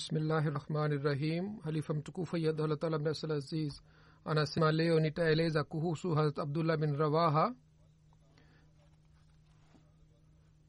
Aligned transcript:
Bismillahi 0.00 0.50
rahmani 0.50 0.98
rahim 1.04 1.60
halifa 1.64 1.94
mtukufu 1.94 2.36
yadhalataala 2.36 2.98
mnasal 2.98 3.30
aziz 3.32 3.80
anasema 4.24 4.72
leo 4.72 5.00
nitaeleza 5.00 5.64
kuhusu 5.64 6.14
harat 6.14 6.38
abdullah 6.38 6.76
bin 6.76 6.96
rawaha. 6.96 7.54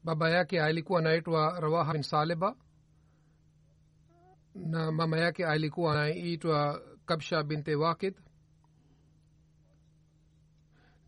Baba 0.04 0.30
yake 0.30 0.62
alikuwa 0.62 0.98
anaitwa 0.98 1.60
rawaha 1.60 1.92
bin 1.92 2.02
saleba 2.02 2.56
na 4.54 4.92
mama 4.92 5.18
yake 5.18 5.46
alikuwa 5.46 5.92
anaitwa 5.92 6.82
kabsha 7.06 7.42
binte 7.42 7.74
wakid 7.74 8.14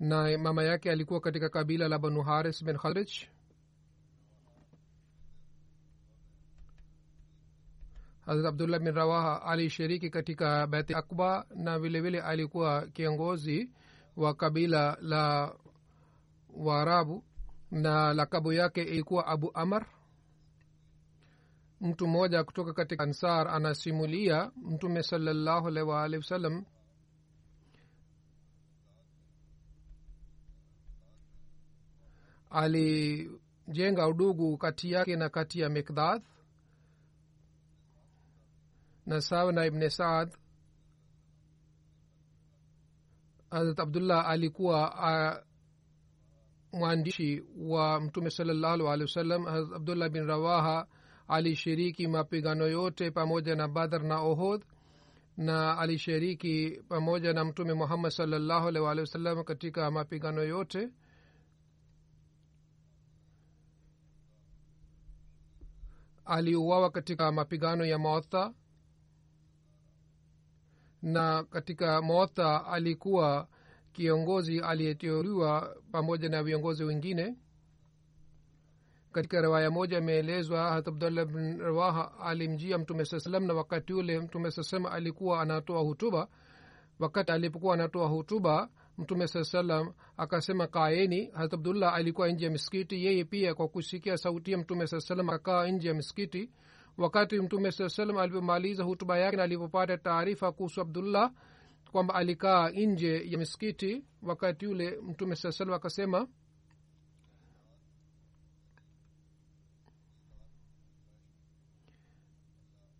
na 0.01 0.39
mama 0.39 0.63
yake 0.63 0.91
alikuwa 0.91 1.21
katika 1.21 1.49
kabila 1.49 1.89
la 1.89 1.99
banu 1.99 2.23
haris 2.23 2.65
bin 2.65 2.77
kharij 2.79 3.11
hazrat 8.27 8.47
abdullah 8.47 8.79
bin 8.79 8.95
rawaha 8.95 9.43
alishiriki 9.43 10.11
katika 10.11 10.67
beti 10.67 10.95
akba 10.95 11.47
na 11.55 11.79
vilevile 11.79 12.21
alikuwa 12.23 12.87
kiongozi 12.87 13.71
wa 14.17 14.35
kabila 14.35 14.97
la 15.01 15.55
waarabu 16.57 17.25
na 17.71 18.15
lakabu 18.15 18.53
yake 18.53 18.83
ilikuwa 18.83 19.27
abu 19.27 19.51
amar. 19.55 19.87
Mtu 21.81 22.07
mmoja 22.07 22.45
kutoka 22.45 22.73
katika 22.73 23.05
ansar 23.05 23.49
anasimulia 23.49 24.51
mtume 24.57 25.03
salallahu 25.03 25.69
alaihi 25.69 25.89
waalihi 25.91 26.17
wasallam 26.19 26.65
alijenga 32.51 34.09
udugu 34.09 34.57
kati 34.59 34.91
yake 34.93 35.17
na 35.17 35.29
kati 35.29 35.61
ya 35.61 35.69
mikdad 35.69 36.23
na 39.07 39.21
sawa 39.21 39.53
na 39.53 39.67
ibne 39.67 39.91
saad 39.91 40.37
harat 43.51 43.81
abdullah 43.81 44.29
alikuwa 44.29 44.95
uh, 44.95 45.45
mwandishi 46.79 47.43
wa 47.59 48.01
mtume 48.01 48.31
salallahu 48.31 48.89
alehi 48.89 49.03
wasallam. 49.03 49.45
Harat 49.45 49.73
abdullah 49.73 50.09
bin 50.09 50.27
rawaha 50.27 50.87
alishiriki 51.29 52.09
mapigano 52.09 52.67
yote 52.67 53.11
pamoja 53.11 53.55
na 53.55 53.69
badhar 53.69 54.03
na 54.03 54.21
ohod 54.21 54.65
na 55.37 55.79
alishiriki 55.79 56.83
pamoja 56.89 57.33
na 57.33 57.45
mtume 57.45 57.75
muhammad 57.75 58.11
salallahu 58.13 58.69
alehi 58.69 58.85
waalihi 58.85 59.01
wasallam 59.01 59.45
katika 59.45 59.91
mapigano 59.91 60.43
yote. 60.43 60.89
Aliuawa 66.25 66.91
katika 66.91 67.33
mapigano 67.33 67.85
ya 67.85 67.99
maotha 67.99 68.55
na 71.05 71.45
katika 71.45 72.03
mootha 72.03 72.67
alikuwa 72.67 73.49
kiongozi 73.93 74.61
aliyeteuliwa 74.61 75.77
pamoja 75.93 76.29
na 76.29 76.43
viongozi 76.43 76.85
wengine. 76.85 77.37
Katika 79.13 79.41
riwaya 79.41 79.71
moja 79.71 79.99
imeelezwa 79.99 80.71
hat 80.73 80.89
abdullah 80.89 81.25
bn 81.27 81.59
rawaha 81.59 82.21
alimjia 82.21 82.79
mtume 82.79 83.05
saa 83.05 83.19
salam 83.21 83.45
na 83.45 83.55
wakati 83.55 83.93
ule 83.93 84.21
mtume 84.21 84.51
saa 84.51 84.63
salam 84.63 84.87
alikuwa 84.93 85.41
anatoa 85.43 85.81
hutuba. 85.81 86.29
Wakati 86.99 87.33
alipokuwa 87.33 87.75
anatoa 87.75 88.09
hutuba 88.09 88.69
mtume 88.99 89.27
saa 89.29 89.45
salam 89.45 89.93
akasema 90.17 90.67
kaeni. 90.67 91.31
Hat 91.35 91.55
abdullah 91.55 91.95
alikuwa 91.95 92.29
nje 92.29 92.45
ya 92.45 92.51
miskiti 92.51 93.05
yeye 93.05 93.25
pia 93.25 93.55
kwa 93.55 93.69
kusikia 93.69 94.17
sauti 94.17 94.53
ya 94.53 94.59
mtume 94.59 94.87
saa 94.87 95.01
salam 95.01 95.29
akakaa 95.31 95.67
nje 95.67 95.89
ya 95.89 95.95
miskiti 95.95 96.51
wakati 96.97 97.41
mtume 97.41 97.73
saa 97.73 97.89
salam 97.89 98.17
alipomaliza 98.19 98.85
hutuba 98.85 99.19
yake 99.19 99.37
na 99.37 99.43
alipopata 99.43 99.99
taarifa 99.99 100.53
kuhusu 100.53 100.81
abdullah 100.81 101.33
kwamba 101.93 102.15
alikaa 102.15 102.71
nje 102.71 103.31
ya 103.31 103.39
miskiti 103.39 104.05
wakati 104.23 104.65
yule 104.65 104.99
mtume 105.03 105.37
saa 105.37 105.53
salam 105.53 105.75
akasema 105.75 106.29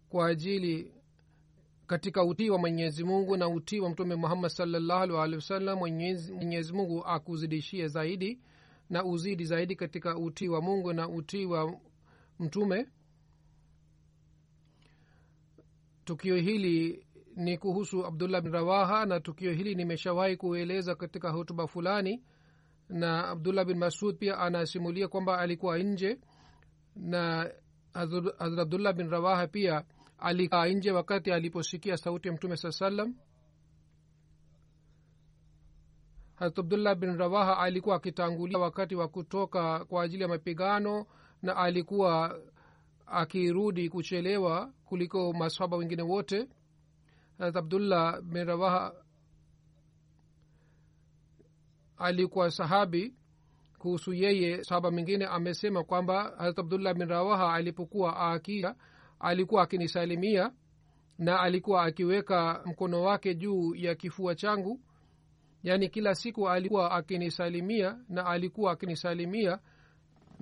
kwa 0.09 0.27
ajili 0.27 0.93
katika 1.87 2.25
utii 2.25 2.51
wa 2.51 2.59
mwenyezi 2.59 3.05
mungu 3.05 3.37
na 3.37 3.49
utii 3.49 3.81
wa 3.81 3.91
mtume 3.91 4.15
muhammad 4.15 4.51
salllahu 4.51 5.19
alehi 5.19 5.37
wasallam 5.37 5.79
mwenyezi 5.79 6.73
mungu 6.73 7.05
akuzidishie 7.07 7.89
zaidi 7.89 8.41
na 8.91 9.05
uzidi 9.05 9.45
zaidi 9.45 9.77
katika 9.77 10.17
utii 10.19 10.49
wa 10.49 10.61
mungu 10.63 10.93
na 10.93 11.09
utii 11.09 11.45
wa 11.47 11.77
mtume 12.39 12.87
tukio 16.05 16.37
hili 16.37 17.07
ni 17.37 17.59
kuhusu 17.59 18.07
abdullah 18.07 18.41
bin 18.43 18.53
rawaha 18.53 19.07
na 19.07 19.21
tukio 19.21 19.53
hili 19.53 19.75
nimeshawahi 19.75 20.37
kueleza 20.37 20.95
katika 20.95 21.31
hutuba 21.31 21.67
fulani. 21.67 22.23
Na 22.89 23.29
abdullah 23.29 23.65
bin 23.65 23.79
masud 23.79 24.19
pia 24.19 24.39
anasimulia 24.39 25.09
kwamba 25.09 25.39
alikuwa 25.39 25.79
nje 25.79 26.19
na 26.97 27.51
hazrat 27.95 28.35
abdullah 28.39 28.93
bin 28.95 29.11
rawaha 29.11 29.47
pia 29.47 29.85
alikaa 30.19 30.67
nje 30.67 30.91
wakati 30.93 31.33
aliposikia 31.33 31.97
sauti 31.97 32.29
ya 32.29 32.35
mtume 32.35 32.57
saa 32.57 32.71
salam 32.73 33.15
hazrat 36.35 36.59
abdullah 36.59 36.95
bin 36.95 37.17
rawaha 37.19 37.59
alikuwa 37.59 37.97
akitangulia 37.97 38.59
wakati 38.59 38.95
wa 38.95 39.09
kutoka 39.09 39.85
kwa 39.85 40.03
ajili 40.03 40.23
ya 40.23 40.29
mapigano 40.29 41.07
na 41.43 41.57
alikuwa 41.57 42.41
akirudi 43.07 43.89
kuchelewa 43.89 44.73
kuliko 44.85 45.33
maswaba 45.33 45.77
wengine 45.77 46.03
wote 46.03 46.49
harat 47.39 47.57
abdullah 47.57 48.21
bin 48.23 48.45
rawaha 48.45 48.93
alikuwa 51.97 52.51
sahabi 52.51 53.15
kuhusu 53.79 54.13
yeye. 54.15 54.65
Sahaba 54.65 54.91
mwingine 54.91 55.27
amesema 55.27 55.85
kwamba 55.85 56.35
harat 56.39 56.59
abdullah 56.59 56.95
bin 56.95 57.09
rawaha 57.09 57.53
alipokuwa 57.55 58.17
akia 58.33 58.75
alikuwa 59.21 59.63
akinisalimia 59.63 60.53
na 61.19 61.41
alikuwa 61.41 61.83
akiweka 61.85 62.63
mkono 62.67 63.03
wake 63.03 63.35
juu 63.35 63.75
ya 63.75 63.95
kifua 63.95 64.35
changu. 64.35 64.81
Yaani 65.63 65.89
kila 65.89 66.15
siku 66.15 66.49
alikuwa 66.49 66.91
akinisalimia 66.93 67.99
na 68.09 68.27
alikuwa 68.27 68.73
akinisalimia 68.73 69.59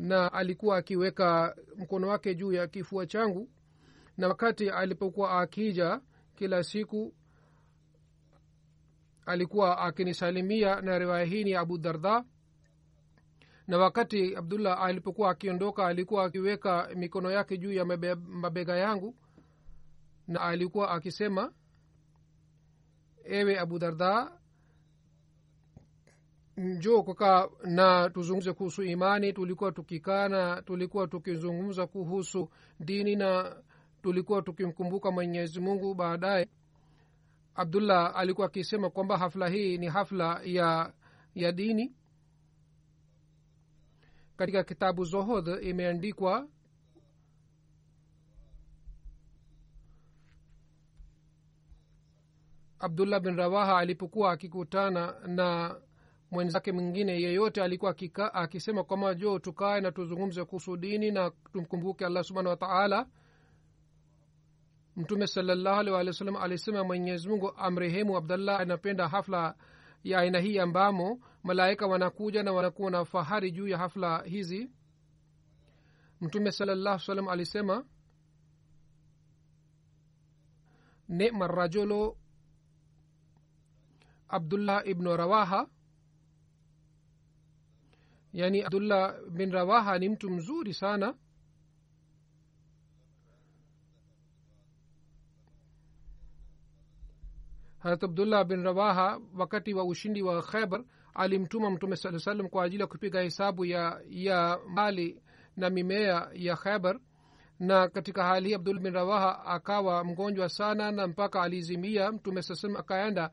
na 0.02 0.32
alikuwa 0.32 0.76
akiweka 0.76 1.56
mkono 1.76 2.08
wake 2.08 2.34
juu 2.34 2.52
ya 2.52 2.66
kifua 2.66 3.06
changu. 3.06 3.50
Na 4.16 4.28
wakati 4.28 4.70
alipokuwa 4.70 5.40
akija 5.40 6.00
kila 6.34 6.62
siku 6.64 7.14
alikuwa 9.26 9.78
akinisalimia 9.78 10.80
na 10.80 10.98
riwaya 10.98 11.24
hii 11.24 11.44
ni 11.44 11.54
abu 11.54 11.78
darda. 11.78 12.24
Na 13.66 13.78
wakati 13.78 14.36
abdullah 14.36 14.82
alipokuwa 14.82 15.30
akiondoka 15.30 15.86
alikuwa 15.86 16.24
akiweka 16.24 16.88
mikono 16.96 17.30
yake 17.30 17.58
juu 17.58 17.72
ya 17.72 17.84
mabe, 17.84 18.14
mabega 18.14 18.76
yangu. 18.76 19.16
Na 20.28 20.40
alikuwa 20.40 20.90
akisema 20.90 21.52
ewe 23.24 23.58
abu 23.58 23.78
darda 23.78 24.32
njo 26.62 27.02
kukaa 27.02 27.48
na 27.64 28.10
tuzungumze 28.10 28.52
kuhusu 28.52 28.82
imani. 28.82 29.32
Tulikuwa 29.32 29.72
tukikana 29.72 30.62
tulikuwa 30.62 31.06
tukizungumza 31.06 31.86
kuhusu 31.86 32.48
dini 32.80 33.16
na 33.16 33.56
tulikuwa 34.02 34.42
tukimkumbuka 34.42 35.10
mwenyezi 35.10 35.60
mungu. 35.60 35.94
Baadaye 35.94 36.48
abdullah 37.54 38.16
alikuwa 38.16 38.46
akisema 38.46 38.90
kwamba 38.90 39.18
hafla 39.18 39.48
hii 39.48 39.78
ni 39.78 39.86
hafla 39.88 40.40
ya 40.44 40.92
ya 41.34 41.52
dini. 41.52 41.92
Katika 44.36 44.64
kitabu 44.64 45.04
zohod 45.04 45.48
imeandikwa 45.62 46.48
abdullah 52.82 53.20
bin 53.20 53.36
rawaha 53.36 53.78
alipokuwa 53.78 54.32
akikutana 54.32 55.14
na 55.26 55.76
mwenzake 56.32 56.72
mwingine 56.72 57.12
yeyote 57.22 57.62
alikuwa 57.62 57.90
akika, 57.90 58.34
akisema 58.34 58.84
kwamba 58.84 59.14
jo 59.14 59.38
tukae 59.38 59.80
na 59.80 59.92
tuzungumze 59.92 60.44
kuhusu 60.44 60.76
dini 60.76 61.10
na 61.10 61.30
tumkumbuke 61.52 62.06
allah 62.06 62.24
subhanahu 62.24 62.50
wa 62.50 62.56
taala. 62.56 63.06
Mtume 64.96 65.26
salallahu 65.26 65.80
alih 65.80 65.92
walih 65.94 66.08
wa 66.08 66.14
sallam 66.14 66.36
alisema 66.36 66.84
mwenyezi 66.84 67.28
mungu 67.28 67.52
amrehemu 67.56 68.16
abdallah 68.16 68.60
anapenda 68.60 69.08
hafla 69.08 69.54
ya 70.04 70.18
aina 70.18 70.38
hii 70.40 70.58
ambamo 70.58 71.20
malaika 71.42 71.86
wanakuja 71.86 72.42
na 72.42 72.52
wanakuwa 72.52 72.90
na 72.90 73.04
fahari 73.04 73.50
juu 73.52 73.68
ya 73.68 73.78
hafla 73.78 74.22
hizi. 74.22 74.70
Mtume 76.20 76.52
salallahu 76.52 76.98
salam 76.98 77.28
alisema 77.28 77.84
nema 81.08 81.46
rajulu 81.46 82.16
abdullah 84.28 84.88
ibnu 84.88 85.16
rawaha 85.16 85.68
yani 88.32 88.62
abdullah 88.64 89.14
bin 89.30 89.50
rawaha 89.52 89.98
ni 89.98 90.08
mtu 90.08 90.30
mzuri 90.30 90.74
sana. 90.74 91.14
Harat 97.78 98.04
abdullah 98.04 98.44
bin 98.44 98.62
rawaha 98.64 99.20
wakati 99.38 99.74
wa 99.74 99.84
ushindi 99.84 100.22
wa 100.22 100.42
khaibar 100.42 100.84
alimtuma 101.14 101.70
mtume 101.70 101.96
saa 101.96 102.18
salam 102.18 102.48
kwa 102.48 102.64
ajili 102.64 102.80
ya 102.80 102.86
kupiga 102.86 103.20
hesabu 103.22 103.64
ya 103.64 104.00
ya 104.08 104.58
mali 104.68 105.22
na 105.56 105.70
mimea 105.70 106.28
ya 106.34 106.56
khaibar 106.56 107.00
na 107.60 107.88
katika 107.88 108.24
hali 108.24 108.48
hii 108.48 108.54
abdullah 108.54 108.82
bin 108.82 108.92
rawaha 108.94 109.44
akawa 109.46 110.04
mgonjwa 110.04 110.48
sana 110.48 110.92
na 110.92 111.06
mpaka 111.06 111.42
alizimia 111.42 112.12
mtume 112.12 112.42
saa 112.42 112.54
salam 112.54 112.76
akaenda 112.76 113.30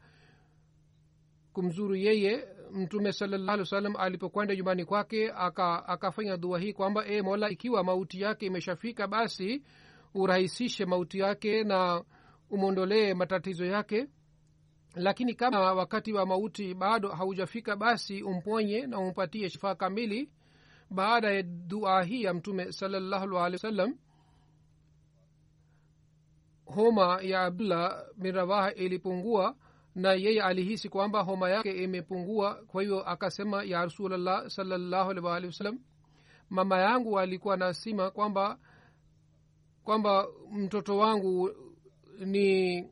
kumzuru 1.53 1.95
yeye 1.95 2.47
mtume 2.73 3.11
salallahu 3.13 3.75
alih 3.75 3.95
wa 3.95 4.01
alipokwenda 4.01 4.55
nyumbani 4.55 4.85
kwake 4.85 5.31
aka, 5.35 5.85
akafanya 5.87 6.37
dua 6.37 6.59
hii 6.59 6.73
kwamba 6.73 7.05
e 7.05 7.21
mola 7.21 7.49
ikiwa 7.49 7.83
mauti 7.83 8.21
yake 8.21 8.45
imeshafika 8.45 9.07
basi 9.07 9.63
urahisishe 10.13 10.85
mauti 10.85 11.19
yake 11.19 11.63
na 11.63 12.03
umwondolee 12.49 13.13
matatizo 13.13 13.65
yake. 13.65 14.07
Lakini 14.95 15.33
kama 15.33 15.73
wakati 15.73 16.13
wa 16.13 16.25
mauti 16.25 16.73
bado 16.73 17.09
haujafika 17.09 17.75
basi 17.75 18.23
umponye 18.23 18.87
na 18.87 18.99
umpatie 18.99 19.49
shifaa 19.49 19.75
kamili. 19.75 20.29
Baada 20.89 21.31
ya 21.31 21.43
dua 21.43 22.03
hii 22.03 22.23
ya 22.23 22.33
mtume 22.33 22.71
salallahu 22.71 23.37
alehi 23.39 23.53
wasallam 23.55 23.95
homa 26.65 27.19
ya 27.21 27.41
abdullah 27.41 28.05
bin 28.17 28.31
rawaha 28.35 28.73
ilipungua 28.73 29.55
na 29.99 30.13
yeye 30.13 30.41
alihisi 30.41 30.89
kwamba 30.89 31.21
homa 31.21 31.49
yake 31.49 31.83
imepungua 31.83 32.55
kwa 32.67 32.83
hiyo 32.83 33.03
akasema 33.09 33.63
ya 33.63 33.81
rasulllah 33.81 34.49
salllahu 34.49 35.09
alih 35.11 35.23
waalihi 35.23 35.79
mama 36.49 36.77
yangu 36.79 37.19
alikuwa 37.19 37.57
nasima 37.57 38.11
kwamba 38.11 38.57
kwamba 39.83 40.27
mtoto 40.51 40.97
wangu 40.97 41.51
ni 42.25 42.83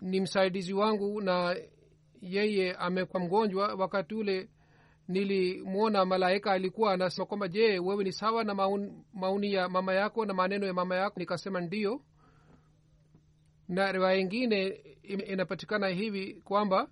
ni 0.00 0.20
msaidizi 0.20 0.72
wangu 0.72 1.20
na 1.20 1.56
yeye 2.20 2.74
amekuwa 2.74 3.22
mgonjwa. 3.22 3.74
Wakati 3.74 4.14
ule 4.14 4.48
nilimwona 5.08 6.04
malaika 6.04 6.52
alikuwa 6.52 6.92
anasema 6.92 7.26
kwamba 7.26 7.48
je 7.48 7.78
wewe 7.78 8.04
ni 8.04 8.12
sawa 8.12 8.44
na 8.44 8.54
maun, 8.54 9.04
mauni 9.14 9.52
ya 9.52 9.68
mama 9.68 9.94
yako 9.94 10.26
na 10.26 10.34
maneno 10.34 10.66
ya 10.66 10.74
mama 10.74 10.96
yako? 10.96 11.20
Nikasema 11.20 11.60
ndio 11.60 12.00
na 13.68 13.92
riwaya 13.92 14.18
ingine 14.18 14.66
inapatikana 15.02 15.88
hivi 15.88 16.34
kwamba 16.34 16.88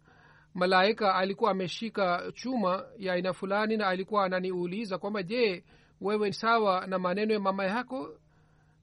malaika 0.55 1.15
alikuwa 1.15 1.50
ameshika 1.50 2.32
chuma 2.35 2.85
ya 2.99 3.12
aina 3.12 3.32
fulani 3.32 3.76
na 3.76 3.87
alikuwa 3.87 4.25
ananiuliza 4.25 4.99
kwamba 4.99 5.23
je 5.23 5.65
wewe 6.00 6.32
sawa 6.32 6.87
na 6.87 6.99
maneno 6.99 7.32
ya 7.35 7.41
mama 7.41 7.65
yako? 7.65 8.19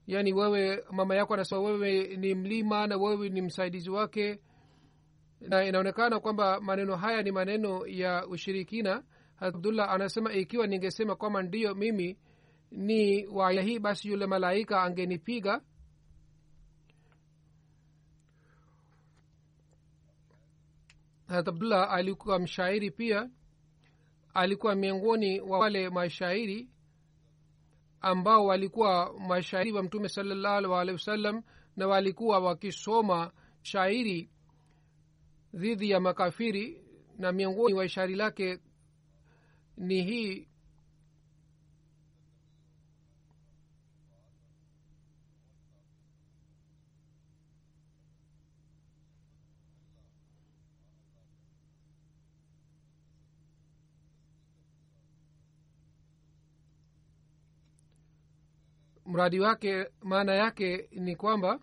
Yaani 0.06 0.32
wewe 0.32 0.84
mama 0.90 1.14
yako 1.14 1.34
anasema 1.34 1.60
wewe 1.60 2.16
ni 2.16 2.34
mlima 2.34 2.86
na 2.86 2.96
wewe 2.96 3.28
ni 3.28 3.42
msaidizi 3.42 3.90
wake. 3.90 4.40
Na 5.40 5.64
inaonekana 5.64 6.20
kwamba 6.20 6.60
maneno 6.60 6.96
haya 6.96 7.22
ni 7.22 7.32
maneno 7.32 7.86
ya 7.86 8.26
ushirikina. 8.26 9.02
Abdullah 9.40 9.90
anasema 9.90 10.32
ikiwa 10.32 10.66
ningesema 10.66 11.16
kwamba 11.16 11.42
ndiyo 11.42 11.74
mimi 11.74 12.18
ni 12.70 13.26
waya 13.26 13.62
hii 13.62 13.78
basi 13.78 14.08
yule 14.08 14.26
malaika 14.26 14.82
angenipiga 14.82 15.60
abdullah 21.34 21.92
alikuwa 21.92 22.38
mshairi 22.38 22.90
pia. 22.90 23.30
Alikuwa 24.34 24.74
miongoni 24.74 25.40
wa 25.40 25.58
wale 25.58 25.90
mashairi 25.90 26.68
ambao 28.00 28.46
walikuwa 28.46 29.14
mashairi 29.18 29.72
wa 29.72 29.82
mtume 29.82 30.08
salallahu 30.08 30.74
alih 30.76 30.94
wasallam 30.94 31.42
na 31.76 31.86
walikuwa 31.86 32.38
wakisoma 32.38 33.32
shairi 33.62 34.30
dhidi 35.54 35.90
ya 35.90 36.00
makafiri 36.00 36.82
na 37.18 37.32
miongoni 37.32 37.74
wa 37.74 37.88
shairi 37.88 38.14
lake 38.14 38.58
ni 39.76 40.02
hii 40.02 40.48
mradi 59.12 59.40
wake 59.40 59.86
maana 60.02 60.34
yake 60.34 60.88
ni 60.92 61.16
kwamba 61.16 61.60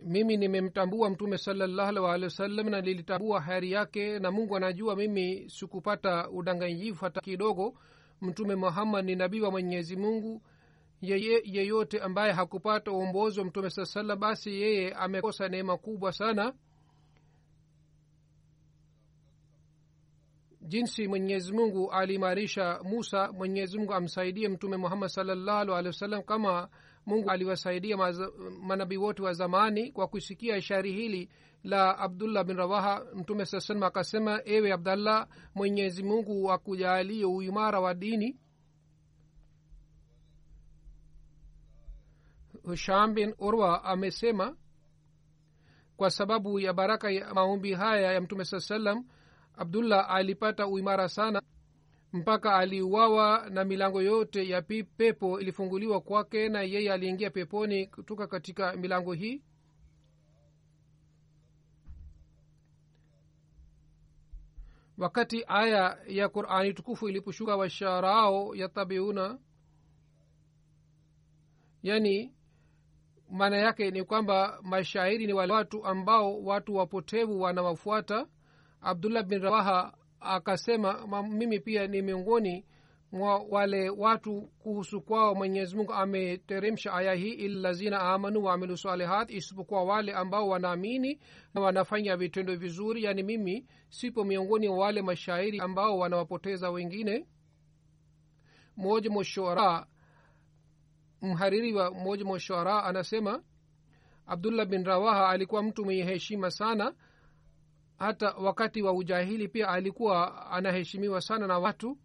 mimi 0.00 0.36
nimemtambua 0.36 1.10
mtume 1.10 1.38
salallahu 1.38 1.88
alih 1.88 2.02
waalihi 2.02 2.24
wasallam 2.24 2.68
na 2.68 2.80
nilitambua 2.80 3.40
hari 3.40 3.72
yake 3.72 4.18
na 4.18 4.30
mungu 4.30 4.56
anajua 4.56 4.96
mimi 4.96 5.50
sikupata 5.50 6.30
udanganyifu 6.30 7.04
hata 7.04 7.20
kidogo. 7.20 7.74
Mtume 8.20 8.54
muhammad 8.54 9.04
ni 9.04 9.14
nabii 9.16 9.40
wa 9.40 9.50
mwenyezi 9.50 9.96
mungu. 9.96 10.42
Yeye 11.00 11.40
yeyote 11.44 12.00
ambaye 12.00 12.32
hakupata 12.32 12.92
uombozi 12.92 13.40
wa 13.40 13.46
mtume 13.46 13.70
saa 13.70 13.84
salam 13.84 14.18
basi 14.18 14.50
yeye 14.60 14.92
amekosa 14.94 15.48
neema 15.48 15.76
kubwa 15.78 16.12
sana 16.12 16.54
jinsi 20.68 21.08
mwenyezi 21.08 21.52
mungu 21.52 21.90
aliimarisha 21.92 22.80
musa 22.84 23.32
mwenyezi 23.32 23.78
mungu 23.78 23.94
amsaidie 23.94 24.48
mtume 24.48 24.76
muhammad 24.76 25.08
salllahu 25.08 25.72
alehi 25.74 25.86
wasallam 25.86 26.22
kama 26.22 26.68
mungu 27.06 27.30
aliwasaidia 27.30 27.96
manabii 28.60 28.96
wote 28.96 29.22
wa 29.22 29.32
zamani. 29.32 29.92
Kwa 29.92 30.08
kusikia 30.08 30.60
shairi 30.62 30.92
hili 30.92 31.30
la 31.64 31.98
abdullah 31.98 32.44
bin 32.44 32.56
rawaha 32.56 33.04
mtume 33.14 33.44
saa 33.46 33.60
salam 33.60 33.82
akasema 33.82 34.40
ewe 34.44 34.72
abdallah 34.72 35.28
mwenyezi 35.54 36.02
mungu 36.02 36.52
akujalie 36.52 37.24
uimara 37.24 37.80
wa 37.80 37.94
dini. 37.94 38.36
Husham 42.62 43.14
bin 43.14 43.34
urwa 43.38 43.84
amesema 43.84 44.56
kwa 45.96 46.10
sababu 46.10 46.60
ya 46.60 46.72
baraka 46.72 47.10
ya 47.10 47.34
maombi 47.34 47.72
haya 47.72 48.12
ya 48.12 48.20
mtume 48.20 48.44
saa 48.44 48.60
salam 48.60 49.04
abdullah 49.58 50.10
alipata 50.10 50.66
uimara 50.66 51.08
sana 51.08 51.42
mpaka 52.12 52.54
aliuawa 52.56 53.50
na 53.50 53.64
milango 53.64 54.02
yote 54.02 54.48
ya 54.48 54.62
pepo 54.96 55.40
ilifunguliwa 55.40 56.00
kwake 56.00 56.48
na 56.48 56.62
yeye 56.62 56.92
aliingia 56.92 57.30
peponi 57.30 57.86
kutoka 57.86 58.26
katika 58.26 58.76
milango 58.76 59.12
hii. 59.12 59.42
Wakati 64.98 65.44
aya 65.48 65.98
ya 66.06 66.28
qurani 66.28 66.74
tukufu 66.74 67.08
iliposhuka 67.08 67.56
washarao 67.56 68.54
yatabiuna 68.54 69.38
yani 71.82 72.34
maana 73.30 73.56
yake 73.56 73.90
ni 73.90 74.04
kwamba 74.04 74.58
mashairi 74.62 75.26
ni 75.26 75.32
wale 75.32 75.52
watu 75.52 75.84
ambao 75.86 76.42
watu 76.42 76.74
wapotevu 76.74 77.40
wanawafuata 77.40 78.26
abdullah 78.80 79.22
bin 79.22 79.42
rawaha 79.42 79.94
akasema 80.20 81.22
mimi 81.22 81.60
pia 81.60 81.86
ni 81.86 82.02
miongoni 82.02 82.64
mwa 83.12 83.38
wale 83.38 83.90
watu 83.90 84.40
kuhusu 84.58 85.00
kwao 85.00 85.34
mwenyezi 85.34 85.76
mungu 85.76 85.92
ameteremsha 85.92 86.92
aya 86.92 87.14
hii 87.14 87.30
ilazina 87.32 88.00
amanu 88.00 88.44
waamilu 88.44 88.76
salihat 88.76 89.30
isipokuwa 89.30 89.84
wale 89.84 90.12
ambao 90.12 90.48
wanaamini 90.48 91.20
na 91.54 91.60
wanafanya 91.60 92.16
vitendo 92.16 92.56
vizuri. 92.56 93.04
Yaani 93.04 93.22
mimi 93.22 93.66
sipo 93.88 94.24
miongoni 94.24 94.68
mwa 94.68 94.78
wale 94.78 95.02
mashairi 95.02 95.60
ambao 95.60 95.98
wanawapoteza 95.98 96.70
wengine. 96.70 97.26
Mmoja 98.76 99.10
mhariri 101.22 101.72
wa 101.74 101.90
mmoja 101.90 102.24
anasema 102.84 103.42
abdullah 104.26 104.66
bin 104.66 104.84
rawaha 104.84 105.28
alikuwa 105.28 105.62
mtu 105.62 105.84
mwenye 105.84 106.04
heshima 106.04 106.50
sana 106.50 106.94
hata 107.98 108.30
wakati 108.30 108.82
wa 108.82 108.92
ujahili 108.92 109.48
pia 109.48 109.68
alikuwa 109.68 110.46
anaheshimiwa 110.50 111.20
sana 111.20 111.46
na 111.46 111.58
watu. 111.58 111.98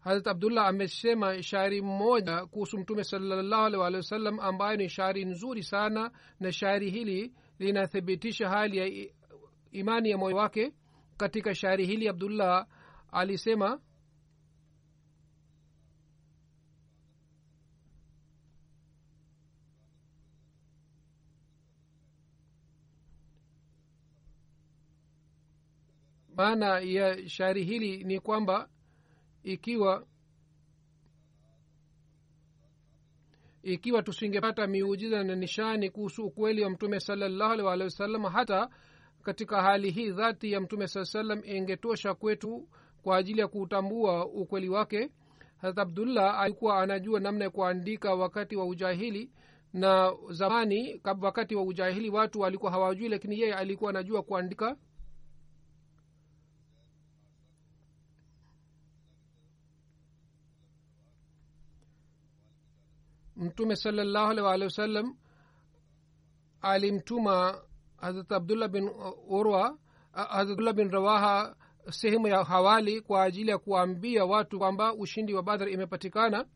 Harat 0.00 0.26
abdullah 0.26 0.66
amesema 0.66 1.42
shairi 1.42 1.82
mmoja 1.82 2.46
kuhusu 2.46 2.78
mtume 2.78 3.04
salallahu 3.04 3.64
alih 3.66 3.80
walihi 3.80 3.96
wasallam 3.96 4.40
ambayo 4.40 4.76
ni 4.76 4.88
shairi 4.88 5.24
nzuri 5.24 5.62
sana 5.62 6.10
na 6.40 6.52
shairi 6.52 6.90
hili 6.90 7.32
linathibitisha 7.58 8.48
hali 8.48 8.76
ya 8.78 9.08
imani 9.72 10.10
ya 10.10 10.18
moyo 10.18 10.36
wake. 10.36 10.72
Katika 11.16 11.54
shairi 11.54 11.86
hili 11.86 12.08
abdullah 12.08 12.66
alisema 13.12 13.80
maana 26.38 26.78
ya 26.80 27.28
shairi 27.28 27.64
hili 27.64 28.04
ni 28.04 28.20
kwamba 28.20 28.68
ikiwa 29.42 30.06
ikiwa 33.62 34.02
tusingepata 34.02 34.66
miujiza 34.66 35.24
na 35.24 35.34
nishani 35.36 35.90
kuhusu 35.90 36.24
ukweli 36.26 36.62
wa 36.64 36.70
mtume 36.70 37.00
salallahu 37.00 37.64
wasallam 37.66 38.22
hata 38.22 38.68
katika 39.22 39.62
hali 39.62 39.90
hii 39.90 40.10
dhati 40.10 40.52
ya 40.52 40.60
mtume 40.60 40.88
saa 40.88 41.04
salam 41.04 41.42
ingetosha 41.44 42.14
kwetu 42.14 42.68
kwa 43.02 43.16
ajili 43.16 43.40
ya 43.40 43.48
kuutambua 43.48 44.26
ukweli 44.26 44.68
wake 44.68 45.10
harat 45.56 45.78
abdullah 45.78 46.40
alikuwa 46.40 46.78
anajua 46.82 47.20
namna 47.20 47.44
ya 47.44 47.50
kuandika 47.50 48.14
wakati 48.14 48.56
wa 48.56 48.66
ujahili 48.66 49.30
na 49.72 50.12
zamani 50.30 51.00
wakati 51.20 51.54
wa 51.54 51.62
ujahili 51.62 52.10
watu 52.10 52.40
walikuwa 52.40 52.72
hawajui 52.72 53.08
lakini 53.08 53.40
yeye 53.40 53.54
alikuwa 53.54 53.90
anajua 53.90 54.22
kuandika 54.22 54.76
mtume 63.38 63.76
salallahu 63.76 64.30
alih 64.30 64.44
waalihi 64.44 64.64
wasallam 64.64 65.16
alimtuma 66.60 67.62
hazrat 67.96 68.32
abdullah 68.32 68.68
bin 68.68 68.90
urwa 69.28 69.78
hazrat 70.12 70.50
abdullah 70.50 70.72
bin 70.74 70.90
rawaha 70.90 71.56
sehemu 71.90 72.28
ya 72.28 72.44
hawali 72.44 73.00
kwa 73.00 73.22
ajili 73.22 73.50
ya 73.50 73.58
kuwaambia 73.58 74.24
watu 74.24 74.58
kwamba 74.58 74.94
ushindi 74.94 75.34
wa 75.34 75.42
badhar 75.42 75.68
imepatikana. 75.68 76.46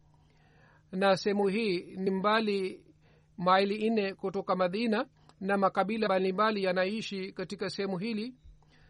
Na 0.93 1.17
sehemu 1.17 1.49
hii 1.49 1.81
ni 1.97 2.11
mbali 2.11 2.85
maili 3.39 3.91
nne 3.91 4.15
kutoka 4.15 4.57
madina 4.57 5.07
na 5.41 5.57
makabila 5.59 6.07
mbalimbali 6.07 6.65
yanaishi 6.65 7.33
katika 7.33 7.71
sehemu 7.71 7.99
hili. 7.99 8.35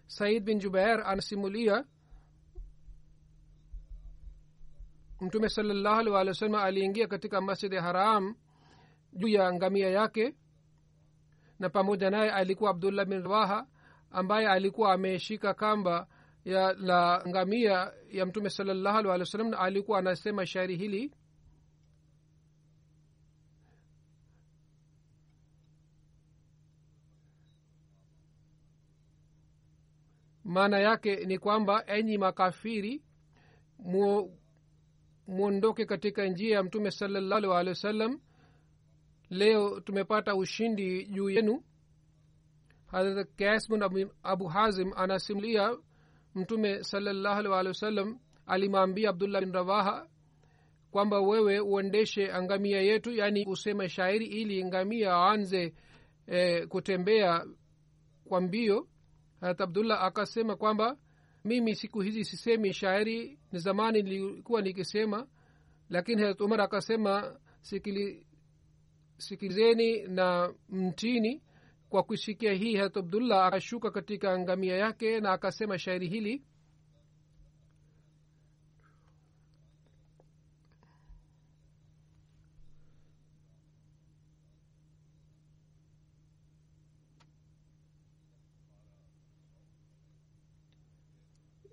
Said 0.07 0.45
bin 0.45 0.59
jubair 0.59 1.03
anasimulia 1.07 1.85
mtume 5.23 5.49
salallahu 5.49 6.01
alih 6.01 6.13
walih 6.13 6.29
wasallam 6.31 6.55
aliingia 6.63 7.07
katika 7.07 7.41
masjidi 7.41 7.77
haram 7.77 8.35
juu 9.13 9.29
ya 9.29 9.53
ngamia 9.53 9.91
yake 9.91 10.35
na 11.59 11.71
pamoja 11.71 12.11
naye 12.11 12.31
alikuwa 12.31 12.71
abdullah 12.71 13.07
bin 13.07 13.23
rawaha 13.23 13.67
ambaye 14.11 14.49
alikuwa 14.49 14.93
ameshika 14.93 15.55
kamba 15.55 16.07
ya 16.45 16.73
la 16.73 17.25
ngamia 17.29 17.93
ya 18.11 18.27
mtume 18.27 18.51
salallahu 18.51 18.99
alih 18.99 19.11
walih 19.11 19.23
wasallam 19.23 19.51
na 19.51 19.59
alikuwa 19.59 19.99
anasema 19.99 20.47
shairi 20.47 20.77
hili 20.77 21.13
maana 30.45 30.79
yake 30.79 31.17
ni 31.25 31.39
kwamba 31.39 31.87
enyi 31.87 32.19
makafiri 32.19 33.03
mu 33.79 34.37
mwondoke 35.27 35.85
katika 35.85 36.27
njia 36.27 36.57
ya 36.57 36.63
mtume 36.63 36.91
salallahu 36.91 37.35
alih 37.35 37.51
wa 37.51 37.57
wasallam. 37.57 38.21
Leo 39.31 39.81
tumepata 39.81 40.35
ushindi 40.37 41.05
juu 41.07 41.31
yenu. 41.31 41.63
Hadrat 42.87 43.29
kasbun 43.37 44.09
abu, 44.23 44.47
hazim 44.47 44.93
anasimulia 44.97 45.77
mtume 46.35 46.85
salallahu 46.85 47.39
alih 47.39 47.51
wa 47.51 47.57
wasallam 47.57 48.19
alimwambia 48.47 49.11
abdullah 49.11 49.41
bin 49.41 49.53
rawaha 49.53 50.09
kwamba 50.91 51.21
wewe 51.21 51.61
uendeshe 51.61 52.33
angamia 52.33 52.81
yetu 52.83 53.13
yaani 53.13 53.47
useme 53.47 53.89
shairi 53.89 54.27
ili 54.27 54.65
ngamia 54.65 55.13
aanze 55.13 55.75
e, 56.27 56.67
kutembea 56.67 57.47
kwa 58.25 58.41
mbio. 58.41 58.89
Harat 59.41 59.61
abdullah 59.61 60.03
akasema 60.05 60.57
kwamba 60.57 60.97
mimi 61.45 61.75
siku 61.77 62.01
hizi 62.01 62.25
sisemi 62.25 62.73
shairi 62.73 63.39
ni 63.53 63.59
zamani 63.59 64.03
nilikuwa 64.03 64.63
nikisema 64.63 65.27
lakini 65.89 66.23
harat 66.23 66.41
umar 66.41 66.61
akasema 66.61 67.37
sikili, 67.61 68.27
sikilizeni 69.19 70.03
na 70.03 70.55
mtini. 70.69 71.43
Kwa 71.89 72.03
kusikia 72.03 72.53
hii 72.53 72.77
harat 72.77 72.97
abdullah 72.97 73.47
akashuka 73.47 73.91
katika 73.91 74.39
ngamia 74.39 74.77
yake 74.77 75.21
na 75.21 75.33
akasema 75.33 75.79
shairi 75.79 76.09
hili 76.09 76.43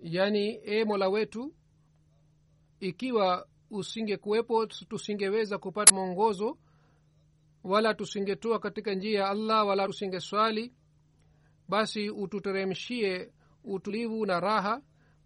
yaani 0.09 0.59
e 0.63 0.85
mola 0.85 1.09
wetu 1.09 1.53
ikiwa 2.79 3.47
usingekuwepo 3.71 4.65
tusingeweza 4.65 5.57
kupata 5.57 5.95
mwongozo 5.95 6.57
wala 7.63 7.93
tusingetoa 7.93 8.59
katika 8.59 8.93
njia 8.93 9.19
ya 9.19 9.29
allah 9.29 9.67
wala 9.67 9.87
tusingeswali 9.87 10.73
basi 11.69 12.09
ututeremshie 12.09 13.31
utulivu 13.63 14.25
na 14.25 14.39
raha. 14.39 14.81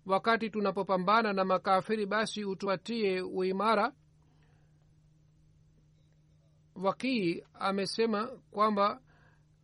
Wakati 0.05 0.49
tunapopambana 0.49 1.33
na 1.33 1.45
makafiri 1.45 2.05
basi 2.05 2.45
utupatie 2.45 3.21
uimara. 3.21 3.93
Wakii 6.75 7.43
amesema 7.53 8.27
kwamba 8.51 9.01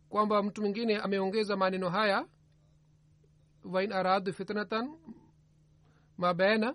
kwamba 0.08 0.42
mtu 0.42 0.60
mwingine 0.62 0.96
ameongeza 0.98 1.56
maneno 1.56 1.88
haya 1.90 2.26
wain 3.64 3.92
aradu 3.92 4.32
fitnatan 4.32 4.96
mabaina 6.18 6.74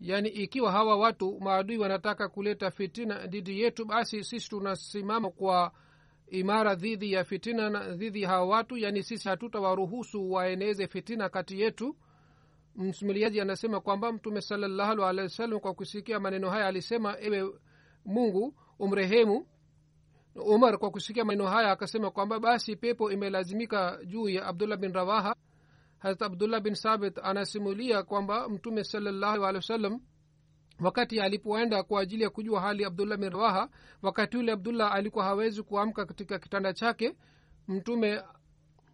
yaani 0.00 0.28
ikiwa 0.28 0.72
hawa 0.72 0.96
watu 0.96 1.40
maadui 1.40 1.78
wanataka 1.78 2.28
kuleta 2.28 2.70
fitina 2.70 3.26
dhidi 3.26 3.60
yetu 3.60 3.84
basi 3.84 4.24
sisi 4.24 4.48
tunasimama 4.50 5.30
kwa 5.30 5.72
imara 6.28 6.74
dhidi 6.74 7.12
ya 7.12 7.24
fitina 7.24 7.70
na 7.70 7.88
dhidi 7.94 8.22
ya 8.22 8.28
hawa 8.28 8.46
watu 8.46 8.76
yaani 8.78 9.02
sisi 9.02 9.28
hatutawaruhusu 9.28 10.32
waeneze 10.32 10.86
fitina 10.86 11.28
kati 11.28 11.60
yetu. 11.60 11.96
Msimiliaji 12.76 13.40
anasema 13.40 13.80
kwamba 13.80 14.12
mtume 14.12 14.40
salallahu 14.40 15.04
alehi 15.04 15.24
wasallam 15.26 15.60
kwa 15.60 15.74
kusikia 15.74 16.20
maneno 16.20 16.50
haya 16.50 16.66
alisema 16.66 17.16
ewe 17.20 17.54
mungu 18.04 18.54
umrehemu. 18.78 19.46
Umar 20.34 20.78
kwa 20.78 20.90
kusikia 20.90 21.24
maneno 21.24 21.46
haya 21.46 21.70
akasema 21.70 22.10
kwamba 22.10 22.40
basi 22.40 22.76
pepo 22.76 23.10
imelazimika 23.12 23.98
juu 24.04 24.28
ya 24.28 24.46
abdullah 24.46 24.78
bin 24.78 24.92
rawaha 24.92 25.36
harat 26.02 26.22
abdullah 26.22 26.60
bin 26.60 26.74
sabit 26.74 27.18
anasimulia 27.22 28.02
kwamba 28.02 28.48
mtume 28.48 28.84
salallahu 28.84 29.44
alehi 29.44 29.56
wasallam 29.56 30.00
wakati 30.80 31.20
alipoenda 31.20 31.82
kwa 31.82 32.00
ajili 32.00 32.22
ya 32.22 32.30
kujua 32.30 32.60
hali 32.60 32.84
abdullah 32.84 33.18
bin 33.18 33.30
rawaha 33.30 33.68
wakati 34.02 34.36
ule 34.36 34.52
abdullah 34.52 34.92
alikuwa 34.94 35.24
hawezi 35.24 35.62
kuamka 35.62 36.06
katika 36.06 36.38
kitanda 36.38 36.72
chake 36.72 37.16
mtume 37.68 38.22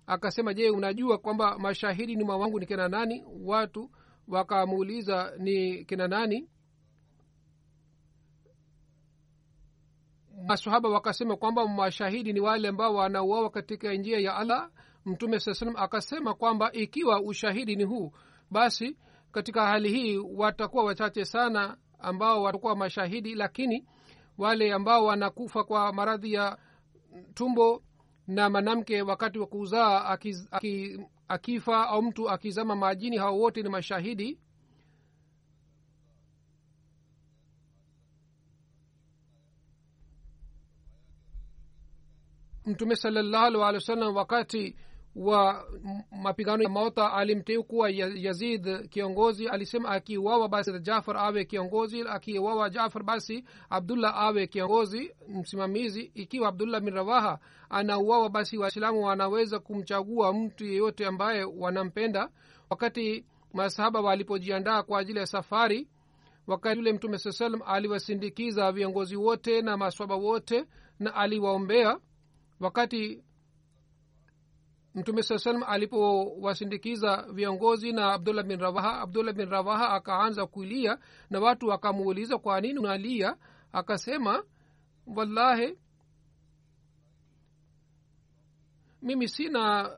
akasema 0.06 0.54
je 0.54 0.70
unajua 0.70 1.18
kwamba 1.18 1.58
mashahidi 1.58 2.16
nyuma 2.16 2.36
wangu 2.36 2.60
ni 2.60 2.66
kina 2.66 2.88
nani? 2.88 3.24
Watu 3.44 3.90
wakamuuliza 4.28 5.32
ni 5.38 5.84
kina 5.84 6.08
nani? 6.08 6.48
Masahaba 10.46 10.88
wakasema 10.88 11.36
kwamba 11.36 11.68
mashahidi 11.68 12.32
ni 12.32 12.40
wale 12.40 12.68
ambao 12.68 12.94
wanauawa 12.94 13.50
katika 13.50 13.94
njia 13.94 14.18
ya 14.18 14.36
allah 14.36 14.70
mtume 15.08 15.40
saa 15.40 15.54
salam 15.54 15.76
akasema 15.76 16.34
kwamba 16.34 16.72
ikiwa 16.72 17.22
ushahidi 17.22 17.76
ni 17.76 17.84
huu 17.84 18.12
basi 18.50 18.96
katika 19.32 19.66
hali 19.66 19.88
hii 19.88 20.18
watakuwa 20.18 20.84
wachache 20.84 21.24
sana 21.24 21.76
ambao 21.98 22.42
watakuwa 22.42 22.76
mashahidi 22.76 23.34
lakini 23.34 23.86
wale 24.38 24.72
ambao 24.72 25.04
wanakufa 25.04 25.64
kwa 25.64 25.92
maradhi 25.92 26.32
ya 26.32 26.58
tumbo 27.34 27.82
na 28.26 28.50
mwanamke 28.50 29.02
wakati 29.02 29.38
wa 29.38 29.46
kuzaa 29.46 30.18
akifa 31.28 31.88
au 31.88 32.02
mtu 32.02 32.30
akizama 32.30 32.76
majini 32.76 33.16
hao 33.16 33.38
wote 33.38 33.62
ni 33.62 33.68
mashahidi. 33.68 34.38
Mtume 42.66 42.96
salallahu 42.96 43.46
alih 43.46 43.60
wa 43.60 43.80
sallam 43.80 44.16
wakati 44.16 44.76
wa 45.18 45.64
mapigano 46.22 46.62
ya 46.62 46.68
mauta 46.68 47.12
alimteu 47.12 47.64
kuwa 47.64 47.90
yazid 47.90 48.88
kiongozi 48.88 49.48
alisema 49.48 49.88
akiuawa 49.88 50.48
basi 50.48 50.80
jafar 50.80 51.16
awe 51.16 51.44
kiongozi 51.44 52.00
akiuawa 52.02 52.70
jafar 52.70 53.02
basi 53.02 53.44
abdullah 53.70 54.16
awe 54.16 54.46
kiongozi 54.46 55.10
msimamizi. 55.28 56.10
Ikiwa 56.14 56.48
abdullah 56.48 56.80
bin 56.80 56.94
rawaha 56.94 57.38
anauawa 57.70 58.30
basi 58.30 58.58
waislamu 58.58 59.04
wanaweza 59.04 59.58
kumchagua 59.58 60.32
mtu 60.32 60.64
yeyote 60.66 61.06
ambaye 61.06 61.44
wanampenda. 61.44 62.30
Wakati 62.70 63.24
masahaba 63.52 64.00
walipojiandaa 64.00 64.82
kwa 64.82 65.00
ajili 65.00 65.18
ya 65.18 65.26
safari 65.26 65.88
wakati 66.46 66.78
yule 66.78 66.92
mtume 66.92 67.18
saa 67.18 67.32
salam 67.32 67.60
aliwasindikiza 67.66 68.72
viongozi 68.72 69.16
wote 69.16 69.62
na 69.62 69.76
maswaba 69.76 70.14
wote 70.16 70.64
na 70.98 71.14
aliwaombea 71.14 71.98
wakati 72.60 73.22
mtume 74.94 75.22
saa 75.22 75.38
salam 75.38 75.62
alipowasindikiza 75.62 77.26
viongozi 77.32 77.92
na 77.92 78.12
abdullah 78.12 78.44
bin 78.44 78.60
rawaha 78.60 79.00
abdullah 79.00 79.34
bin 79.34 79.48
rawaha 79.50 79.90
akaanza 79.90 80.46
kulia 80.46 80.98
na 81.30 81.40
watu 81.40 81.66
wakamuuliza 81.66 82.38
kwa 82.38 82.60
nini 82.60 82.78
unalia? 82.78 83.36
Akasema 83.72 84.44
wallahi 85.06 85.78
mimi 89.02 89.28
sina 89.28 89.90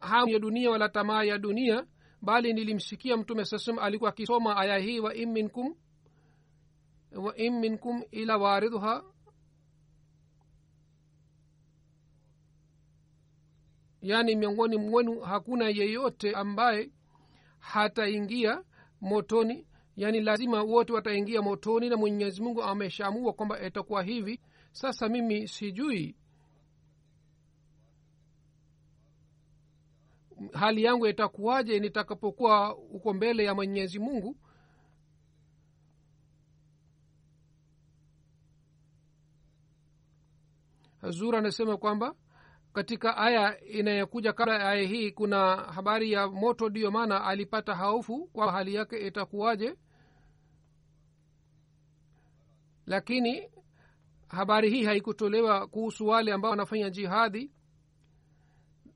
hamu 0.00 0.28
ya 0.32 0.38
dunia 0.38 0.70
wala 0.70 0.88
tamaa 0.88 1.22
ya 1.24 1.38
dunia 1.38 1.86
bali 2.22 2.52
nilimsikia 2.52 3.16
mtume 3.16 3.44
sasam 3.44 3.78
alikuwa 3.78 4.10
akisoma 4.10 4.56
aya 4.56 4.78
hii 4.78 5.00
wa 5.00 5.14
in 5.14 5.32
minkum 5.32 5.74
wa 7.16 7.36
in 7.36 7.58
minkum 7.60 8.02
ila 8.10 8.36
waridhuha 8.36 9.04
yaani 14.02 14.36
miongoni 14.36 14.76
mwenu 14.76 15.20
hakuna 15.20 15.68
yeyote 15.68 16.32
ambaye 16.32 16.90
hataingia 17.58 18.62
motoni. 19.00 19.66
Yaani 19.96 20.20
lazima 20.20 20.62
wote 20.62 20.92
wataingia 20.92 21.42
motoni 21.42 21.88
na 21.88 21.96
mwenyezi 21.96 22.42
mungu 22.42 22.62
ameshaamua 22.62 23.32
kwamba 23.32 23.66
itakuwa 23.66 24.02
hivi. 24.02 24.40
Sasa 24.72 25.08
mimi 25.08 25.48
sijui 25.48 26.16
hali 30.52 30.82
yangu 30.84 31.06
itakuwaje 31.06 31.80
nitakapokuwa 31.80 32.76
uko 32.78 33.12
mbele 33.14 33.44
ya 33.44 33.54
mwenyezi 33.54 33.98
mungu. 33.98 34.36
Zura 41.10 41.38
anasema 41.38 41.76
kwamba 41.76 42.14
katika 42.72 43.16
aya 43.16 43.60
inayokuja 43.64 44.32
kabla 44.32 44.54
ya 44.58 44.68
aya 44.68 44.82
hii 44.88 45.10
kuna 45.10 45.56
habari 45.56 46.12
ya 46.12 46.28
moto 46.28 46.68
ndiyo 46.68 46.90
maana 46.90 47.24
alipata 47.24 47.74
haufu 47.74 48.26
kwa 48.26 48.52
hali 48.52 48.74
yake 48.74 49.06
itakuwaje. 49.06 49.76
Lakini 52.86 53.50
habari 54.28 54.70
hii 54.70 54.84
haikutolewa 54.84 55.66
kuhusu 55.66 56.06
wale 56.06 56.32
ambao 56.32 56.50
wanafanya 56.50 56.90
jihadi. 56.90 57.50